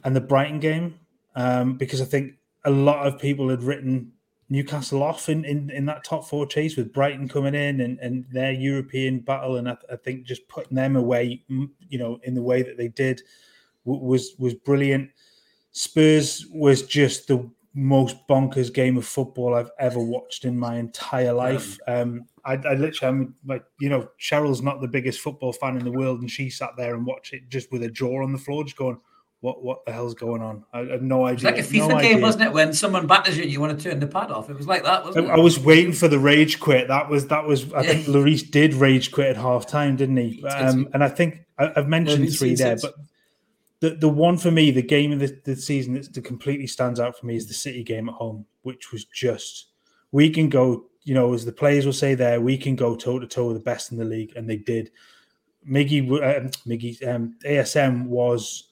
[0.05, 0.99] and the Brighton game,
[1.35, 4.13] um, because I think a lot of people had written
[4.51, 8.25] Newcastle off in, in, in that top four chase with Brighton coming in and, and
[8.31, 9.57] their European battle.
[9.57, 12.89] And I, I think just putting them away, you know, in the way that they
[12.89, 13.23] did
[13.85, 15.11] was was brilliant.
[15.73, 21.33] Spurs was just the most bonkers game of football I've ever watched in my entire
[21.33, 21.79] life.
[21.87, 25.85] Um, I, I literally, I'm like, you know, Cheryl's not the biggest football fan in
[25.85, 28.39] the world, and she sat there and watched it just with a jaw on the
[28.39, 28.99] floor, just going,
[29.41, 30.65] what what the hell's going on?
[30.73, 31.51] I, have no idea.
[31.51, 32.23] It's like a FIFA no game, idea.
[32.23, 32.53] wasn't it?
[32.53, 34.51] When someone batters you and you want to turn the pad off.
[34.51, 35.39] It was like that, wasn't I, it?
[35.39, 36.89] I was waiting for the rage quit.
[36.89, 37.73] That was that was.
[37.73, 37.93] I yeah.
[37.93, 40.45] think Lloris did rage quit at half time, didn't he?
[40.45, 42.95] Um, and I think I, have mentioned three there, but
[43.81, 46.99] the the one for me, the game of the, the season that, that completely stands
[46.99, 49.69] out for me is the City game at home, which was just
[50.11, 50.87] we can go.
[51.05, 53.57] You know, as the players will say there, we can go toe to toe with
[53.57, 54.91] the best in the league, and they did.
[55.69, 58.68] Miggy, uh, Miggy, um, ASM was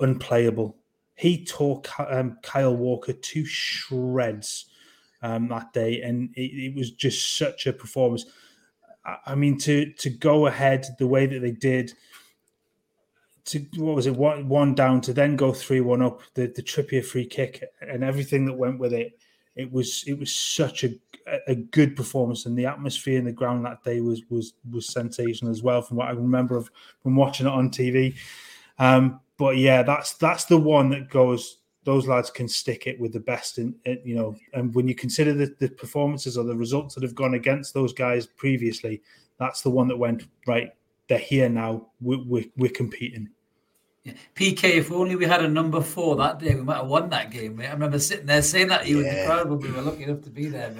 [0.00, 0.76] unplayable
[1.20, 4.66] he tore um, Kyle Walker to shreds
[5.20, 8.24] um, that day, and it, it, was just such a performance.
[9.26, 11.92] I mean, to to go ahead the way that they did,
[13.46, 16.62] to what was it one one down to then go three one up, the the
[16.62, 19.18] Trippier free kick and everything that went with it.
[19.56, 20.94] It was it was such a
[21.46, 25.52] a good performance, and the atmosphere in the ground that day was was was sensational
[25.52, 25.82] as well.
[25.82, 26.70] From what I remember of
[27.02, 28.16] from watching it on TV.
[28.80, 31.58] Um, but yeah, that's that's the one that goes.
[31.84, 34.36] Those lads can stick it with the best, in, in you know.
[34.52, 37.92] And when you consider the, the performances or the results that have gone against those
[37.92, 39.02] guys previously,
[39.38, 40.72] that's the one that went right.
[41.08, 41.88] They're here now.
[42.00, 43.28] We're, we're, we're competing.
[44.04, 44.12] Yeah.
[44.34, 47.30] PK, if only we had a number four that day, we might have won that
[47.30, 47.66] game, mate.
[47.66, 49.08] I remember sitting there saying that to you yeah.
[49.08, 50.70] in the crowd when we were lucky enough to be there.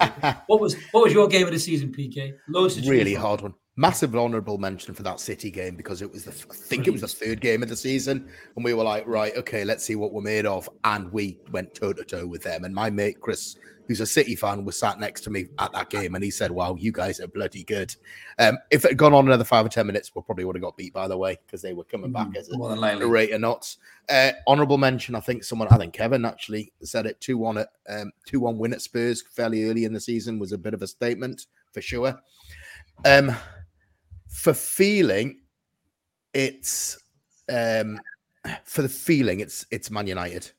[0.47, 2.33] what was what was your game of the season, PK?
[2.47, 6.31] Loads really hard one massive honourable mention for that City game because it was the
[6.31, 9.35] I think it was the third game of the season, and we were like, right,
[9.37, 12.65] okay, let's see what we're made of, and we went toe to toe with them.
[12.65, 13.55] And my mate Chris,
[13.87, 16.51] who's a City fan, was sat next to me at that game, and he said,
[16.51, 17.95] "Wow, you guys are bloody good."
[18.39, 20.63] Um, if it had gone on another five or ten minutes, we probably would have
[20.63, 23.31] got beat by the way because they were coming back mm, as a, a rate
[23.31, 23.77] of knots.
[24.09, 27.69] Uh, honourable mention, I think someone, I think Kevin actually said it two one at
[27.87, 30.81] um, two one win at Spurs fairly early in the season was a bit of
[30.81, 32.19] a statement for sure.
[33.05, 33.35] Um,
[34.31, 35.39] for feeling,
[36.33, 36.97] it's
[37.51, 37.99] um,
[38.63, 40.49] for the feeling, it's it's Man United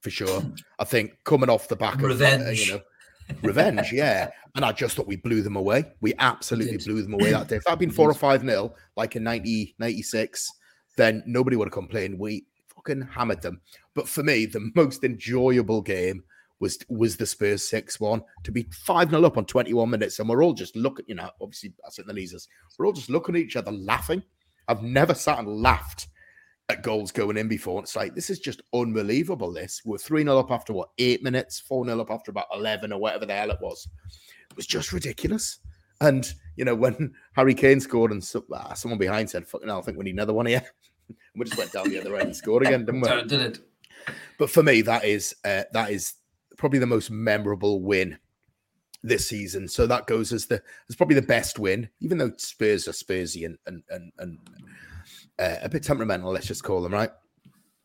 [0.00, 0.42] for sure.
[0.78, 2.42] I think coming off the back revenge.
[2.42, 2.80] of uh, you know
[3.42, 4.30] revenge, yeah.
[4.54, 5.84] And I just thought we blew them away.
[6.00, 7.56] We absolutely blew them away that day.
[7.56, 10.48] If that'd been four or five nil, like in 90, 96,
[10.96, 12.18] then nobody would have complained.
[12.18, 13.60] We fucking hammered them.
[13.94, 16.22] But for me, the most enjoyable game
[16.60, 20.18] was was the Spurs 6 1 to be 5 0 up on 21 minutes.
[20.18, 22.48] And we're all just looking, you know, obviously, sit in the leaders.
[22.78, 24.22] We're all just looking at each other laughing.
[24.68, 26.08] I've never sat and laughed
[26.68, 27.82] at goals going in before.
[27.82, 29.52] It's like, this is just unbelievable.
[29.52, 32.92] This we're 3 0 up after what, eight minutes, 4 0 up after about 11
[32.92, 33.88] or whatever the hell it was.
[34.50, 35.58] It was just ridiculous.
[36.00, 39.78] And you know, when Harry Kane scored and so, ah, someone behind said, "Fucking hell,
[39.78, 40.62] I think we need another one here."
[41.36, 43.08] we just went down the other end and scored again, didn't we?
[43.24, 43.58] Did it?
[44.38, 46.14] But for me, that is uh, that is
[46.64, 48.16] probably the most memorable win
[49.02, 49.68] this season.
[49.68, 53.44] So that goes as the as probably the best win, even though Spurs are Spursy
[53.44, 54.38] and and and, and
[55.38, 56.32] uh, a bit temperamental.
[56.32, 57.10] Let's just call them right.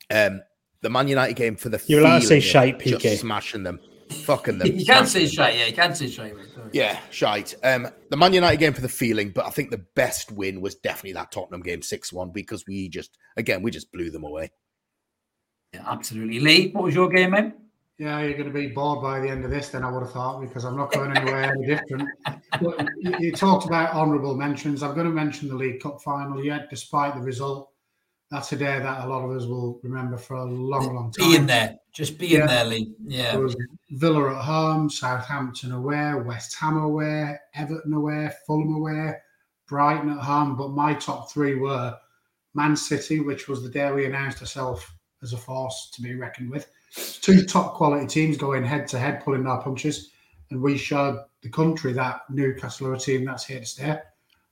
[0.09, 0.41] Um,
[0.79, 3.81] the Man United game for the you're allowed to say shite, PK, smashing them,
[4.23, 4.67] fucking them.
[4.73, 6.35] you can say shite, yeah, you can say shite.
[6.71, 7.55] Yeah, shite.
[7.61, 10.75] Um, the Man United game for the feeling, but I think the best win was
[10.75, 14.53] definitely that Tottenham game, six one, because we just again we just blew them away.
[15.73, 16.39] Yeah, absolutely.
[16.39, 17.51] Lee, what was your game, mate?
[17.99, 20.13] Yeah, you're going to be bored by the end of this, then I would have
[20.13, 22.07] thought, because I'm not going anywhere any different.
[22.61, 24.81] But you, you talked about honourable mentions.
[24.81, 26.41] I'm going to mention the League Cup final.
[26.41, 27.71] Yet, despite the result,
[28.31, 31.29] that's a day that a lot of us will remember for a long, long time.
[31.29, 32.47] Being there, just being yeah.
[32.47, 32.93] there, Lee.
[33.05, 33.35] Yeah.
[33.35, 33.57] It was
[33.89, 39.15] Villa at home, Southampton away, West Ham away, Everton away, Fulham away,
[39.67, 40.55] Brighton at home.
[40.55, 41.97] But my top three were
[42.53, 44.85] Man City, which was the day we announced ourselves
[45.21, 49.23] as a force to be reckoned with two top quality teams going head to head,
[49.23, 50.11] pulling our punches,
[50.49, 53.99] and we showed the country that Newcastle are a team that's here to stay.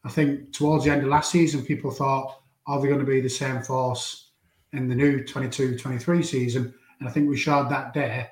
[0.03, 3.21] I think towards the end of last season, people thought, are they going to be
[3.21, 4.31] the same force
[4.73, 6.73] in the new 22-23 season?
[6.99, 8.27] And I think we showed that day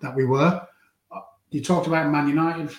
[0.00, 0.66] that we were.
[1.50, 2.74] You talked about Man United,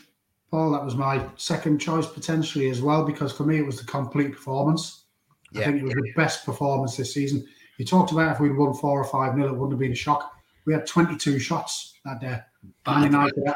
[0.51, 0.71] Paul.
[0.71, 4.33] That was my second choice potentially as well, because for me it was the complete
[4.33, 5.05] performance.
[5.51, 5.61] Yeah.
[5.61, 7.45] I think it was the best performance this season.
[7.77, 9.95] You talked about if we'd won four or five nil, it wouldn't have been a
[9.95, 10.33] shock.
[10.67, 12.39] We had 22 shots that day.
[12.85, 13.55] Man United, had,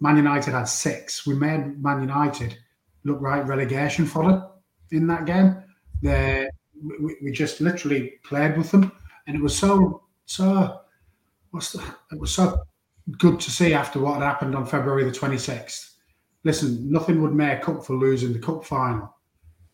[0.00, 1.24] Man United had six.
[1.24, 2.58] We made Man United
[3.04, 4.44] look right relegation fodder
[4.90, 5.62] in that game.
[6.02, 6.48] They,
[7.00, 8.90] we, we just literally played with them,
[9.28, 10.80] and it was so so.
[11.52, 12.58] What's the, it was so
[13.18, 15.94] good to see after what had happened on February the 26th.
[16.44, 19.14] Listen, nothing would make up for losing the cup final,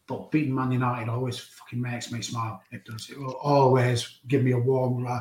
[0.06, 2.62] but beating Man United always fucking makes me smile.
[2.72, 3.08] It does.
[3.08, 5.06] It will always give me a warm.
[5.06, 5.20] Uh,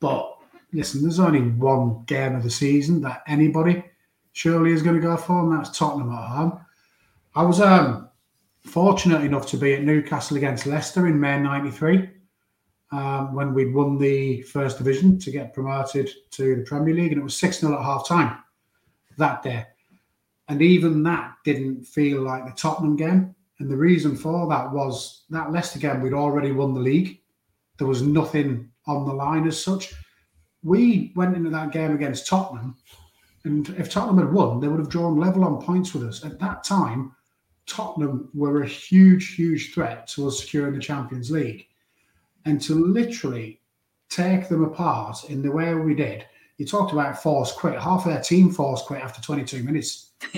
[0.00, 0.35] but
[0.72, 3.84] listen, there's only one game of the season that anybody
[4.32, 6.60] surely is going to go for, and that's Tottenham at home.
[7.34, 8.08] I was um,
[8.64, 12.10] fortunate enough to be at Newcastle against Leicester in May '93
[12.92, 17.20] um, when we'd won the first division to get promoted to the Premier League, and
[17.20, 18.38] it was 6 0 at half time
[19.18, 19.64] that day.
[20.48, 23.34] And even that didn't feel like the Tottenham game.
[23.58, 27.20] And the reason for that was that Leicester game, we'd already won the league.
[27.78, 29.94] There was nothing on the line as such
[30.66, 32.76] we went into that game against Tottenham,
[33.44, 36.24] and if Tottenham had won, they would have drawn level on points with us.
[36.24, 37.12] At that time,
[37.66, 41.68] Tottenham were a huge, huge threat to us securing the Champions League.
[42.44, 43.60] And to literally
[44.08, 46.26] take them apart in the way we did,
[46.58, 47.80] you talked about force quit.
[47.80, 50.10] Half of their team force quit after 22 minutes.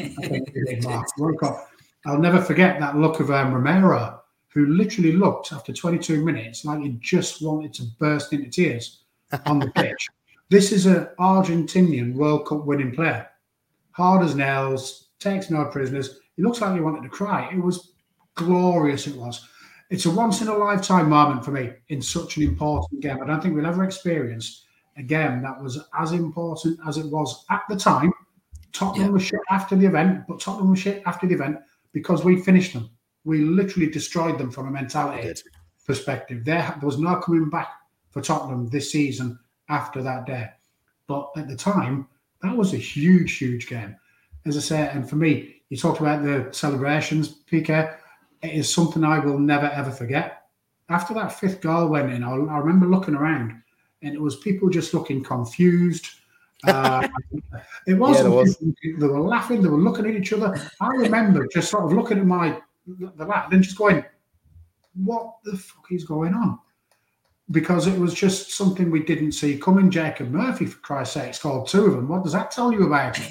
[2.07, 6.81] I'll never forget that look of um, Romero, who literally looked after 22 minutes like
[6.81, 9.05] he just wanted to burst into tears
[9.47, 10.09] on the pitch.
[10.51, 13.29] This is an Argentinian World Cup winning player.
[13.91, 16.21] Hard as nails, takes no prisoners.
[16.37, 17.51] He looks like he wanted to cry.
[17.53, 17.93] It was
[18.35, 19.47] glorious, it was.
[19.91, 23.23] It's a once in a lifetime moment for me in such an important game.
[23.23, 24.65] I don't think we'll ever experience
[24.97, 28.11] a game that was as important as it was at the time.
[28.73, 29.13] Tottenham yeah.
[29.13, 31.59] was shit after the event, but Tottenham was shit after the event
[31.93, 32.89] because we finished them.
[33.25, 35.43] We literally destroyed them from a mentality
[35.87, 36.47] perspective.
[36.47, 37.69] There, there was no coming back
[38.09, 39.39] for Tottenham this season
[39.69, 40.49] after that day.
[41.07, 42.07] But at the time,
[42.43, 43.97] that was a huge, huge game.
[44.47, 47.95] As I say, and for me, you talked about the celebrations, PK.
[48.43, 50.43] It is something I will never ever forget.
[50.89, 53.61] After that fifth goal went in, I, I remember looking around,
[54.03, 56.09] and it was people just looking confused.
[56.67, 57.07] Uh,
[57.87, 58.29] it wasn't.
[58.29, 58.59] Yeah, was.
[58.59, 59.61] They were laughing.
[59.61, 60.59] They were looking at each other.
[60.81, 64.05] I remember just sort of looking at my the lad and just going,
[64.95, 66.59] "What the fuck is going on?"
[67.51, 69.91] Because it was just something we didn't see coming.
[69.91, 72.09] Jacob Murphy, for Christ's sake, scored two of them.
[72.09, 73.19] What does that tell you about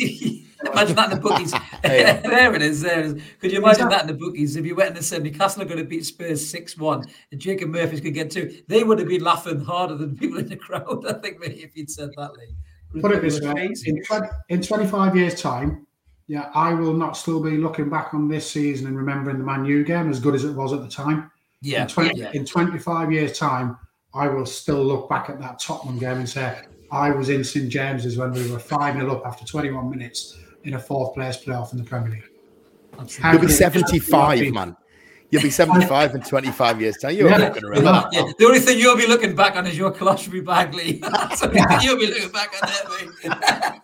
[0.66, 1.54] imagine that in the bookies.
[1.84, 1.90] Uh,
[2.24, 2.82] there it is.
[2.82, 3.22] There it is.
[3.40, 3.92] Could you imagine that?
[3.92, 4.02] that?
[4.02, 4.56] in the bookies?
[4.56, 7.70] If you went and said Newcastle are going to beat Spurs 6 1 and Jacob
[7.70, 10.56] Murphy's going to get two, they would have been laughing harder than people in the
[10.56, 13.02] crowd, I think, maybe if you'd said that, Lee.
[13.02, 15.86] Put it this way in, 20, in 25 years' time,
[16.28, 19.66] yeah, I will not still be looking back on this season and remembering the Man
[19.66, 21.32] U game as good as it was at the time.
[21.62, 21.84] Yeah.
[21.84, 22.32] In, 20, yeah.
[22.34, 23.78] in 25 years' time,
[24.14, 27.70] I will still look back at that Tottenham game and say I was in St
[27.70, 31.72] James's when we were 5 0 up after 21 minutes in a fourth place playoff
[31.72, 32.30] in the Premier League.
[33.24, 34.76] You'll be 75, man.
[35.30, 37.16] You'll be 75 in 25 years' time.
[37.16, 37.38] You're yeah.
[37.38, 38.32] not going to remember yeah.
[38.40, 41.02] The only thing you'll be looking back on is your colostomy bag, Lee.
[41.54, 41.82] yeah.
[41.82, 42.90] you'll be looking back on that,
[43.24, 43.82] mate.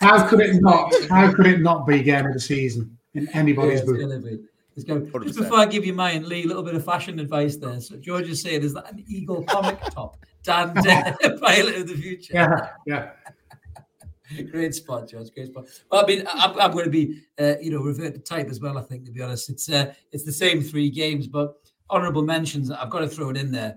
[0.00, 0.92] how could it not?
[1.10, 2.96] How could it not be game of the season?
[3.16, 4.40] in anybody's yeah, boot.
[4.84, 7.80] Going, just before I give you mine, Lee, a little bit of fashion advice there.
[7.80, 10.18] So George is saying, is that an Eagle comic top?
[10.42, 10.74] Dan,
[11.40, 12.34] pilot of the future.
[12.34, 13.10] Yeah, yeah.
[14.50, 15.32] great spot, George.
[15.34, 15.66] Great spot.
[15.90, 18.60] Well, I mean, I'm, I'm going to be, uh, you know, revert to type as
[18.60, 18.78] well.
[18.78, 21.54] I think, to be honest, it's uh, it's the same three games, but
[21.90, 22.70] honourable mentions.
[22.70, 23.76] I've got to throw it in there.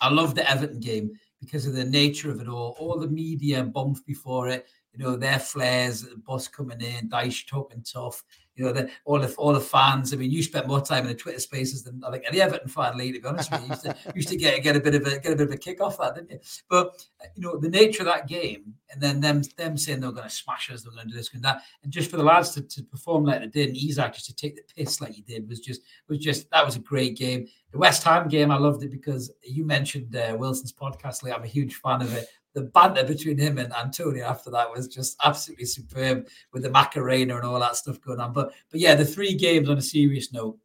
[0.00, 1.10] I love the Everton game
[1.40, 2.76] because of the nature of it all.
[2.78, 4.66] All the media bumped before it.
[4.92, 8.24] You know, their flares, the bus coming in, Dyche talking tough
[8.58, 10.12] you know, the, all the all the fans.
[10.12, 12.68] I mean, you spent more time in the Twitter spaces than I think any Everton
[12.68, 13.68] fan, Lee, to be honest with you.
[13.68, 15.56] Used to, used to get get a bit of a get a bit of a
[15.56, 16.40] kick off that, didn't you?
[16.68, 17.04] But
[17.36, 20.30] you know, the nature of that game, and then them them saying they're going to
[20.30, 22.62] smash us, they're going to do this and that, and just for the lads to,
[22.62, 25.48] to perform like they did, and Isak just to take the piss like he did
[25.48, 27.46] was just was just that was a great game.
[27.70, 31.22] The West Ham game, I loved it because you mentioned uh, Wilson's podcast.
[31.22, 31.32] Lee.
[31.32, 32.26] I'm a huge fan of it
[32.58, 37.36] the banter between him and Antonio after that was just absolutely superb with the Macarena
[37.36, 38.32] and all that stuff going on.
[38.32, 40.58] But but yeah, the three games on a serious note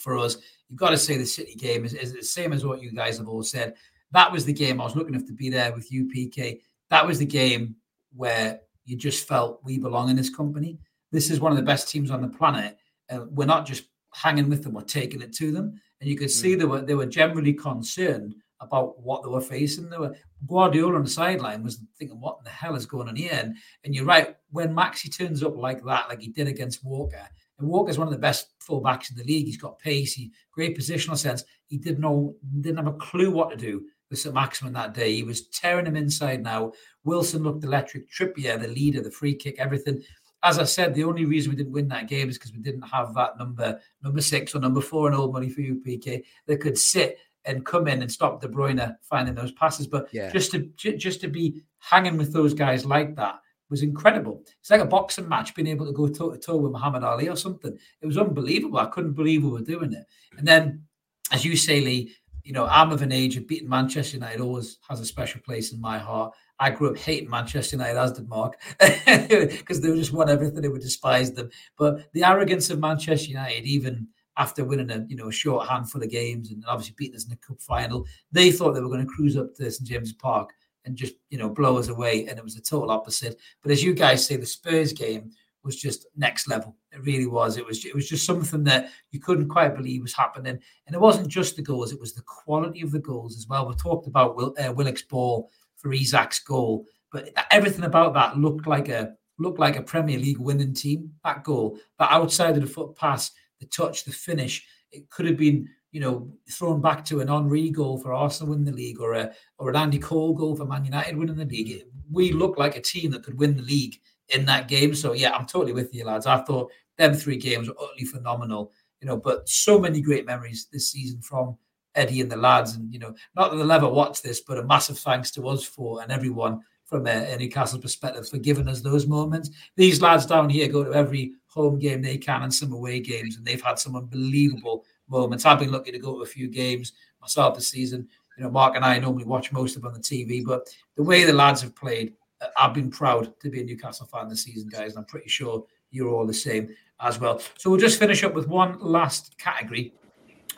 [0.00, 0.36] for us,
[0.68, 3.18] you've got to say the City game is, is the same as what you guys
[3.18, 3.74] have all said.
[4.10, 6.60] That was the game I was looking enough to be there with you, PK.
[6.90, 7.76] That was the game
[8.16, 10.78] where you just felt we belong in this company.
[11.12, 12.78] This is one of the best teams on the planet.
[13.10, 13.84] Uh, we're not just
[14.14, 15.80] hanging with them, we're taking it to them.
[16.00, 16.58] And you could see mm.
[16.58, 19.88] they were they were generally concerned about what they were facing.
[19.88, 23.32] They were Guardiola on the sideline was thinking, "What the hell is going on here?"
[23.32, 24.36] And, and you're right.
[24.50, 27.28] When Maxi turns up like that, like he did against Walker,
[27.58, 29.46] and Walker's one of the best fullbacks in the league.
[29.46, 31.44] He's got pace, he great positional sense.
[31.66, 34.34] He didn't know, didn't have a clue what to do with St.
[34.34, 35.14] Maximin that day.
[35.14, 36.42] He was tearing him inside.
[36.42, 36.72] Now
[37.04, 38.10] Wilson looked electric.
[38.10, 40.02] Trippier, the leader, the free kick, everything.
[40.44, 42.82] As I said, the only reason we didn't win that game is because we didn't
[42.82, 46.60] have that number, number six or number four in old money for you, PK, that
[46.60, 47.18] could sit
[47.48, 49.86] and come in and stop De Bruyne finding those passes.
[49.86, 50.30] But yeah.
[50.30, 53.40] just to just to be hanging with those guys like that
[53.70, 54.42] was incredible.
[54.60, 57.28] It's like a boxing match, being able to go toe to toe with Muhammad Ali
[57.28, 57.76] or something.
[58.00, 58.78] It was unbelievable.
[58.78, 60.04] I couldn't believe we were doing it.
[60.36, 60.84] And then,
[61.32, 64.78] as you say, Lee, you know, I'm of an age of beating Manchester United always
[64.88, 66.32] has a special place in my heart.
[66.58, 70.62] I grew up hating Manchester United, as did Mark, because they were just won everything.
[70.62, 71.50] They would despise them.
[71.76, 74.08] But the arrogance of Manchester United, even
[74.38, 77.30] after winning a you know a short handful of games and obviously beating us in
[77.30, 78.06] the cup final.
[78.32, 80.50] They thought they were going to cruise up to St James's Park
[80.84, 83.38] and just you know blow us away, and it was the total opposite.
[83.62, 85.32] But as you guys say, the Spurs game
[85.64, 86.76] was just next level.
[86.92, 87.56] It really was.
[87.56, 91.00] It was it was just something that you couldn't quite believe was happening, and it
[91.00, 93.68] wasn't just the goals; it was the quality of the goals as well.
[93.68, 98.66] We talked about Will, uh, Willock's ball for Isak's goal, but everything about that looked
[98.66, 101.12] like a looked like a Premier League winning team.
[101.24, 104.66] That goal, but outside of the foot pass the touch, the finish.
[104.90, 108.64] It could have been, you know, thrown back to an Henry goal for Arsenal winning
[108.66, 111.68] the league or a or an Andy Cole goal for Man United winning the league.
[111.68, 111.82] Mm.
[112.10, 114.94] We look like a team that could win the league in that game.
[114.94, 116.26] So yeah, I'm totally with you, lads.
[116.26, 118.72] I thought them three games were utterly phenomenal.
[119.00, 121.56] You know, but so many great memories this season from
[121.94, 122.74] Eddie and the lads.
[122.74, 125.64] And you know, not that they'll ever watch this, but a massive thanks to us
[125.64, 129.50] for and everyone from a, a Newcastle perspective for giving us those moments.
[129.76, 133.36] These lads down here go to every home game they can and some away games,
[133.36, 135.44] and they've had some unbelievable moments.
[135.44, 138.08] I've been lucky to go to a few games myself this season.
[138.36, 141.02] You know, Mark and I normally watch most of them on the TV, but the
[141.02, 142.14] way the lads have played,
[142.56, 144.92] I've been proud to be a Newcastle fan this season, guys.
[144.92, 146.68] And I'm pretty sure you're all the same
[147.00, 147.40] as well.
[147.56, 149.92] So we'll just finish up with one last category,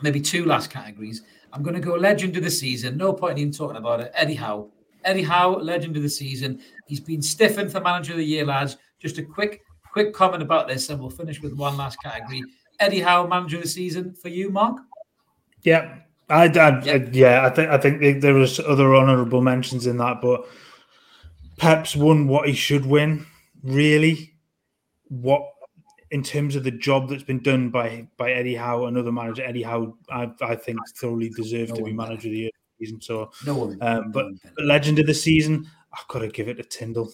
[0.03, 1.23] maybe two last categories.
[1.53, 2.99] I'm going to go legend of the season.
[2.99, 4.13] No point in even talking about it.
[4.15, 4.69] Eddie Howe.
[5.05, 6.61] Eddie Howe, legend of the season.
[6.87, 8.77] He's been stiffened for manager of the year, lads.
[8.99, 9.63] Just a quick
[9.93, 12.43] quick comment about this, and we'll finish with one last category.
[12.79, 14.79] Eddie Howe, manager of the season for you, Mark.
[15.63, 17.09] Yeah, I, I yeah.
[17.13, 20.47] yeah, I think I think there was other honourable mentions in that, but
[21.59, 23.27] Pep's won what he should win.
[23.63, 24.35] Really,
[25.09, 25.43] what
[26.11, 29.63] in terms of the job that's been done by by Eddie Howe, another manager, Eddie
[29.63, 33.01] Howe, I, I think thoroughly deserved no to be manager of the year season.
[33.01, 34.27] So, no one, um, but,
[34.57, 37.13] but legend of the season, I've got to give it to Tyndall.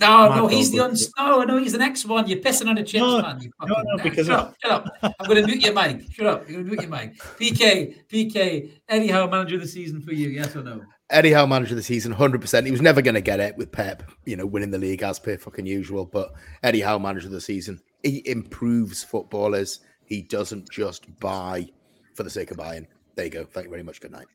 [0.00, 2.28] Oh, no, no, he's the uns- no, oh, no, he's the next one.
[2.28, 3.40] You're pissing on a chips, no, man.
[3.40, 4.86] You no, no, because shut up, shut up.
[5.02, 6.02] I'm going to mute your mic.
[6.12, 6.48] Shut up.
[6.48, 7.18] You're going to mute your mic.
[7.38, 10.28] PK, PK, Eddie Howe, manager of the season for you.
[10.28, 10.82] Yes or no?
[11.10, 12.64] Eddie Howe, manager of the season, 100%.
[12.64, 15.18] He was never going to get it with Pep, you know, winning the league as
[15.18, 16.04] per fucking usual.
[16.04, 16.32] But
[16.62, 19.80] Eddie Howe, manager of the season, he improves footballers.
[20.04, 21.66] He doesn't just buy
[22.14, 22.86] for the sake of buying.
[23.16, 23.44] There you go.
[23.44, 24.00] Thank you very much.
[24.00, 24.26] Good night.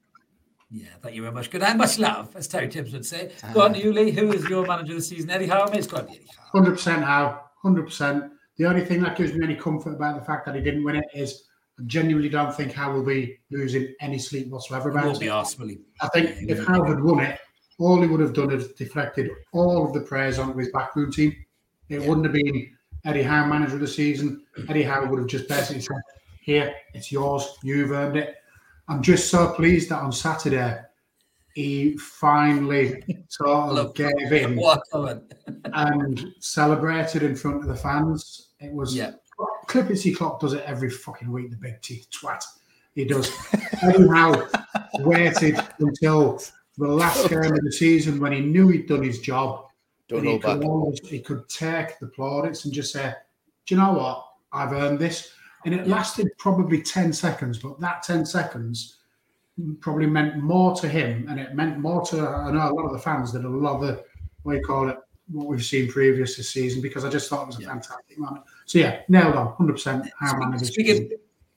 [0.73, 1.51] Yeah, thank you very much.
[1.51, 1.77] Good night.
[1.77, 3.31] Much love, as Terry Tibbs would say.
[3.43, 4.09] Uh, Go on, Lee.
[4.09, 5.29] Who is your manager of the season?
[5.29, 5.65] Eddie Howe?
[5.71, 6.61] It's got to be Eddie Howe.
[6.61, 7.41] 100% Howe.
[7.63, 8.31] 100%.
[8.57, 10.95] The only thing that gives me any comfort about the fact that he didn't win
[10.95, 11.43] it is
[11.79, 15.11] I genuinely don't think Howe will be losing any sleep whatsoever about it.
[15.11, 15.75] will Be Arsenal.
[16.01, 17.39] I think yeah, if Howe had won it,
[17.77, 21.35] all he would have done is deflected all of the praise onto his backroom team.
[21.89, 22.07] It yeah.
[22.07, 24.43] wouldn't have been Eddie Howe manager of the season.
[24.69, 25.97] Eddie Howe would have just basically said,
[26.41, 27.57] "Here, it's yours.
[27.63, 28.37] You've earned it."
[28.87, 30.81] I'm just so pleased that on Saturday
[31.53, 34.59] he finally sort of gave in
[35.65, 38.49] and celebrated in front of the fans.
[38.59, 39.11] It was yeah.
[39.67, 41.51] Clipperty Clock does it every fucking week.
[41.51, 42.43] The big teeth twat.
[42.95, 43.31] He does.
[43.81, 44.47] Anyhow,
[44.99, 46.39] waited until
[46.77, 49.65] the last game of the season when he knew he'd done his job.
[50.07, 53.13] Don't know he, could always, he could take the plaudits and just say,
[53.65, 54.27] "Do you know what?
[54.51, 55.33] I've earned this."
[55.65, 58.97] And it lasted probably ten seconds, but that ten seconds
[59.79, 62.93] probably meant more to him, and it meant more to I know a lot of
[62.93, 64.03] the fans than a lot of the
[64.43, 64.97] what you call it
[65.31, 67.69] what we've seen previous this season because I just thought it was a yeah.
[67.69, 68.43] fantastic moment.
[68.65, 70.09] So yeah, nailed on, hundred percent.
[70.19, 71.11] How speaking,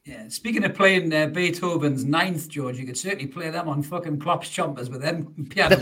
[0.06, 4.20] yeah, speaking of playing uh, Beethoven's Ninth, George, you could certainly play them on fucking
[4.20, 5.76] Klopp's chompers with them piano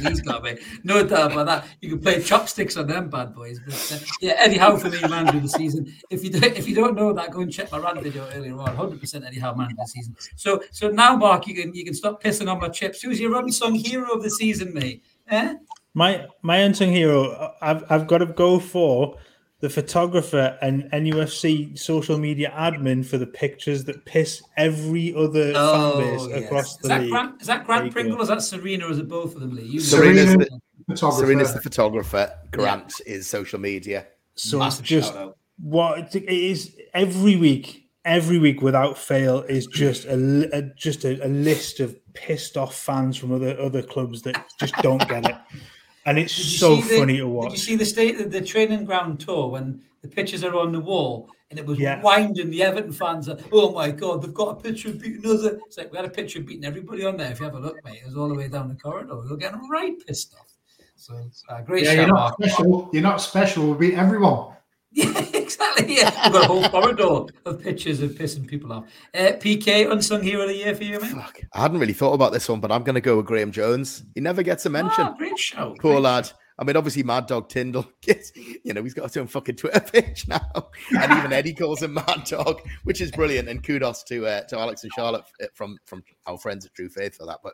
[0.00, 0.56] he's got me.
[0.84, 1.66] No doubt about that.
[1.82, 3.60] You could play chopsticks on them bad boys.
[3.66, 5.94] But uh, yeah, Eddie Howe for me, man of the season.
[6.08, 8.58] If you don't, if you don't know that, go and check my rant video earlier
[8.58, 8.74] on.
[8.74, 10.16] Hundred percent Eddie Howe man of the season.
[10.36, 13.02] So so now, Mark, you can you can stop pissing on my chips.
[13.02, 15.04] Who's your unsung hero of the season, mate?
[15.28, 15.56] Eh?
[15.92, 19.18] My my unsung hero, I've I've got to go for
[19.60, 25.98] the photographer and NUFC social media admin for the pictures that piss every other oh,
[25.98, 26.44] fan base yes.
[26.44, 27.10] across the is league.
[27.10, 29.56] Grant, is that Grant Pringle or is that Serena or is it both of them,
[29.56, 29.64] Lee?
[29.64, 32.32] You Serena's, the, Serena's the photographer.
[32.52, 33.14] Grant yeah.
[33.14, 34.06] is social media.
[34.36, 35.14] So Massive just
[35.60, 41.26] what it is every week, every week without fail is just a, a just a,
[41.26, 45.36] a list of pissed off fans from other other clubs that just don't get it
[46.08, 47.50] and it's so the, funny to watch.
[47.50, 50.72] Did you see the state of the training ground tour when the pictures are on
[50.72, 52.00] the wall and it was yeah.
[52.00, 53.28] winding the Everton fans?
[53.28, 55.44] Are, oh my god, they've got a picture of beating us.
[55.44, 57.30] It's like we had a picture of beating everybody on there.
[57.30, 59.20] If you have a look, mate, it was all the way down the corridor.
[59.20, 60.48] We were getting them right pissed off.
[60.96, 61.84] So it's uh, great.
[61.84, 62.90] Yeah, you're not special.
[62.92, 63.74] You're not special.
[63.74, 64.56] We beat everyone.
[64.92, 65.37] Yeah, exactly.
[65.88, 68.84] Yeah, we've got a whole corridor of pictures of pissing people off.
[69.14, 71.12] Uh, PK, unsung hero of the year for you, mate.
[71.12, 71.40] Fuck.
[71.54, 74.04] I hadn't really thought about this one, but I'm going to go with Graeme Jones.
[74.14, 75.04] He never gets a mention.
[75.04, 75.74] Ah, great show.
[75.80, 76.26] Poor great lad.
[76.26, 76.32] Show.
[76.60, 79.80] I mean, obviously, Mad Dog Tindall gets, you know, he's got his own fucking Twitter
[79.92, 80.50] page now,
[80.90, 83.48] and even Eddie calls him Mad Dog, which is brilliant.
[83.48, 86.88] And kudos to uh, to Alex and Charlotte uh, from from our friends at True
[86.88, 87.38] Faith for that.
[87.44, 87.52] But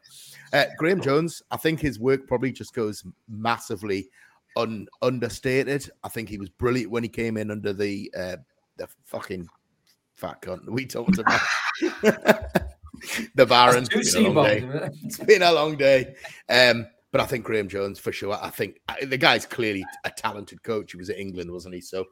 [0.53, 4.09] uh, Graeme Jones, I think his work probably just goes massively
[4.57, 5.91] un, understated.
[6.03, 8.37] I think he was brilliant when he came in under the uh,
[8.77, 9.49] the fucking
[10.15, 11.41] fat cunt we talked about.
[13.35, 13.87] the Baron.
[13.91, 14.91] It's been, a long day.
[15.05, 16.15] it's been a long day.
[16.49, 18.37] Um, but I think Graeme Jones for sure.
[18.41, 20.93] I think the guy's clearly a talented coach.
[20.93, 21.81] He was at England, wasn't he?
[21.81, 22.07] So,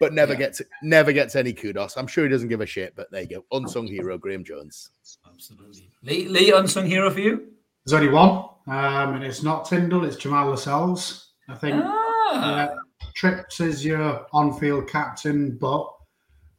[0.00, 0.38] but never yeah.
[0.40, 1.96] gets never gets any kudos.
[1.96, 2.94] I'm sure he doesn't give a shit.
[2.96, 4.90] But there you go, unsung hero, Graeme Jones.
[5.26, 7.52] Absolutely, Lee, Lee unsung hero for you.
[7.84, 10.04] There's only one, um, and it's not Tindall.
[10.04, 11.27] It's Jamal Lascelles.
[11.48, 12.34] I think ah.
[12.34, 12.74] uh,
[13.14, 15.90] Trips is your on-field captain, but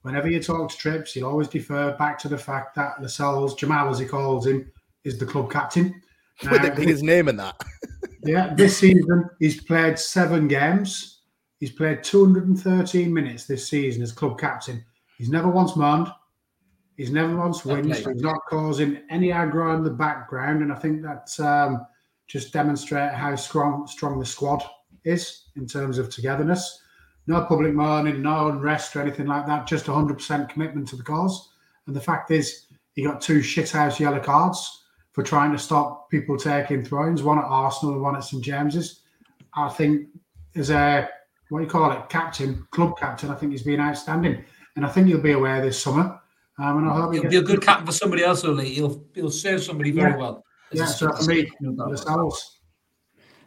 [0.02, 3.90] whenever you talk to Trips, he'll always defer back to the fact that Lascelles, Jamal
[3.90, 4.72] as he calls him,
[5.04, 6.02] is the club captain.
[6.50, 7.62] With uh, his name in that.
[8.24, 11.22] yeah, this season he's played seven games.
[11.60, 14.84] He's played 213 minutes this season as club captain.
[15.18, 16.08] He's never once moaned.
[16.96, 18.08] He's never once winced.
[18.08, 21.86] He's not causing any aggro in the background, and I think that um,
[22.28, 24.64] just demonstrate how strong strong the squad
[25.06, 26.82] is in terms of togetherness.
[27.28, 29.68] No public mourning, no unrest or anything like that.
[29.68, 31.50] Just 100% commitment to the cause.
[31.86, 36.38] And the fact is, he got two shithouse yellow cards for trying to stop people
[36.38, 37.24] taking throws.
[37.24, 39.02] One at Arsenal and one at St James's.
[39.56, 40.08] I think
[40.56, 41.10] as a
[41.50, 44.44] what do you call it, captain, club captain, I think he's been outstanding,
[44.76, 46.20] and I think he'll be aware this summer.
[46.60, 48.74] Um, and I hope he'll be a good captain for somebody else, Lee.
[48.74, 50.18] He'll he'll serve somebody very yeah.
[50.18, 50.44] well.
[50.72, 52.59] Yeah, so for me, Lascelles.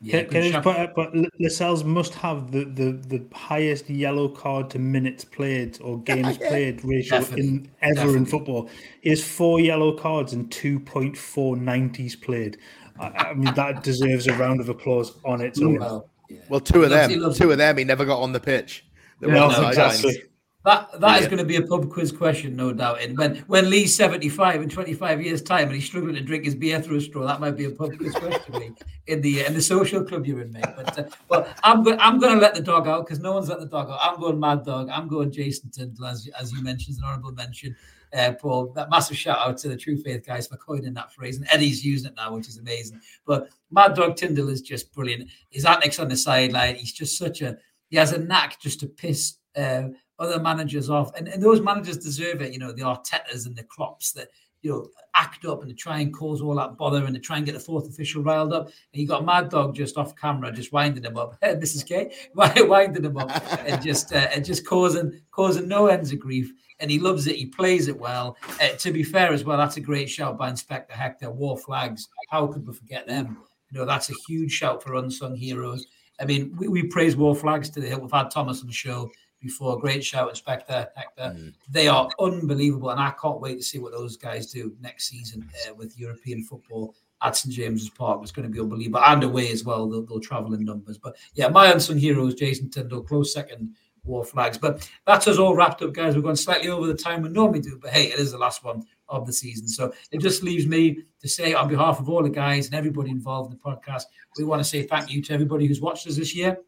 [0.04, 4.80] Yeah, can, can but, but Lascelles must have the, the, the highest yellow card to
[4.80, 7.48] minutes played or games yeah, played ratio Definitely.
[7.48, 8.18] in ever Definitely.
[8.18, 8.70] in football.
[9.00, 12.58] He has four yellow cards and 2.4 90s played.
[12.98, 15.78] I, I mean, that deserves a round of applause on its own.
[15.78, 16.40] Well, yeah.
[16.48, 18.84] well two of them, two of them, he never got on the pitch.
[19.20, 20.24] no, exactly.
[20.64, 21.18] That that yeah.
[21.18, 23.02] is going to be a pub quiz question, no doubt.
[23.02, 26.20] And when when Lee's seventy five in twenty five years' time, and he's struggling to
[26.20, 28.76] drink his beer through a straw, that might be a pub quiz question
[29.08, 30.64] in the in the social club you're in, mate.
[30.76, 33.48] But uh, well, I'm going I'm going to let the dog out because no one's
[33.48, 33.98] let the dog out.
[34.00, 34.88] I'm going Mad Dog.
[34.88, 37.74] I'm going Jason Tindall, as as you mentioned, an honourable mention.
[38.16, 41.38] Uh, Paul, that massive shout out to the True Faith guys for coining that phrase,
[41.38, 43.00] and Eddie's using it now, which is amazing.
[43.26, 45.30] But Mad Dog Tindall is just brilliant.
[45.48, 47.56] His antics on the sideline, he's just such a
[47.88, 49.38] he has a knack just to piss.
[49.56, 49.88] Uh,
[50.18, 52.52] other managers off, and, and those managers deserve it.
[52.52, 54.28] You know, the Artetas and the Klopps that
[54.62, 57.36] you know, act up and to try and cause all that bother and to try
[57.36, 58.66] and get the fourth official riled up.
[58.66, 61.38] And you got Mad Dog just off camera, just winding him up.
[61.42, 61.86] Mrs.
[61.86, 63.30] K, winding him up
[63.66, 66.52] and just uh, and just causing causing no ends of grief.
[66.78, 67.36] And he loves it.
[67.36, 68.36] He plays it well.
[68.60, 71.30] Uh, to be fair as well, that's a great shout by Inspector Hector.
[71.30, 72.08] Wor Flags.
[72.28, 73.38] How could we forget them?
[73.70, 75.86] You know, that's a huge shout for unsung heroes.
[76.20, 77.94] I mean, we, we praise wor flags today.
[77.94, 79.10] We've had Thomas on the show
[79.42, 79.78] before.
[79.78, 81.36] Great shout, Inspector Hector.
[81.36, 81.54] Mm.
[81.68, 85.48] They are unbelievable, and I can't wait to see what those guys do next season
[85.68, 88.20] uh, with European football at St James's Park.
[88.22, 89.88] It's going to be unbelievable, and away as well.
[89.88, 90.98] They'll, they'll travel in numbers.
[90.98, 93.74] But yeah, my unsung heroes, Jason Tindall, close second.
[94.04, 96.16] Wor Flags, but that's us all wrapped up, guys.
[96.16, 98.64] We've gone slightly over the time we normally do, but hey, it is the last
[98.64, 99.68] one of the season.
[99.68, 103.10] So it just leaves me to say, on behalf of all the guys and everybody
[103.10, 104.04] involved in the podcast,
[104.36, 106.58] we want to say thank you to everybody who's watched us this year,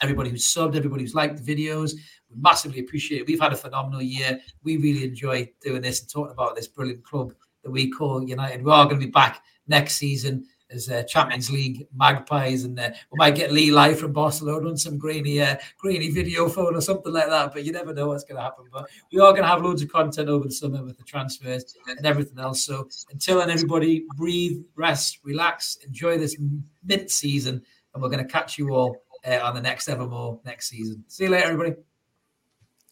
[0.00, 1.92] everybody who's subbed, everybody who's liked the videos.
[2.30, 3.26] We massively appreciate it.
[3.26, 4.38] We've had a phenomenal year.
[4.62, 7.32] We really enjoy doing this and talking about this brilliant club
[7.64, 8.62] that we call United.
[8.62, 12.90] We are going to be back next season as uh, Champions League Magpies, and uh,
[13.10, 16.80] we might get Lee live from Barcelona on some grainy, uh, grainy video phone or
[16.80, 17.54] something like that.
[17.54, 18.66] But you never know what's going to happen.
[18.70, 21.74] But we are going to have loads of content over the summer with the transfers
[21.86, 22.64] and everything else.
[22.64, 26.36] So until then, everybody, breathe, rest, relax, enjoy this
[26.84, 27.62] mint season,
[27.94, 28.94] and we're going to catch you all
[29.28, 31.04] uh, on the next Evermore next season.
[31.08, 31.74] See you later, everybody.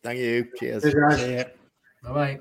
[0.03, 0.49] Thank you.
[0.59, 0.83] Cheers.
[2.03, 2.41] Bye bye.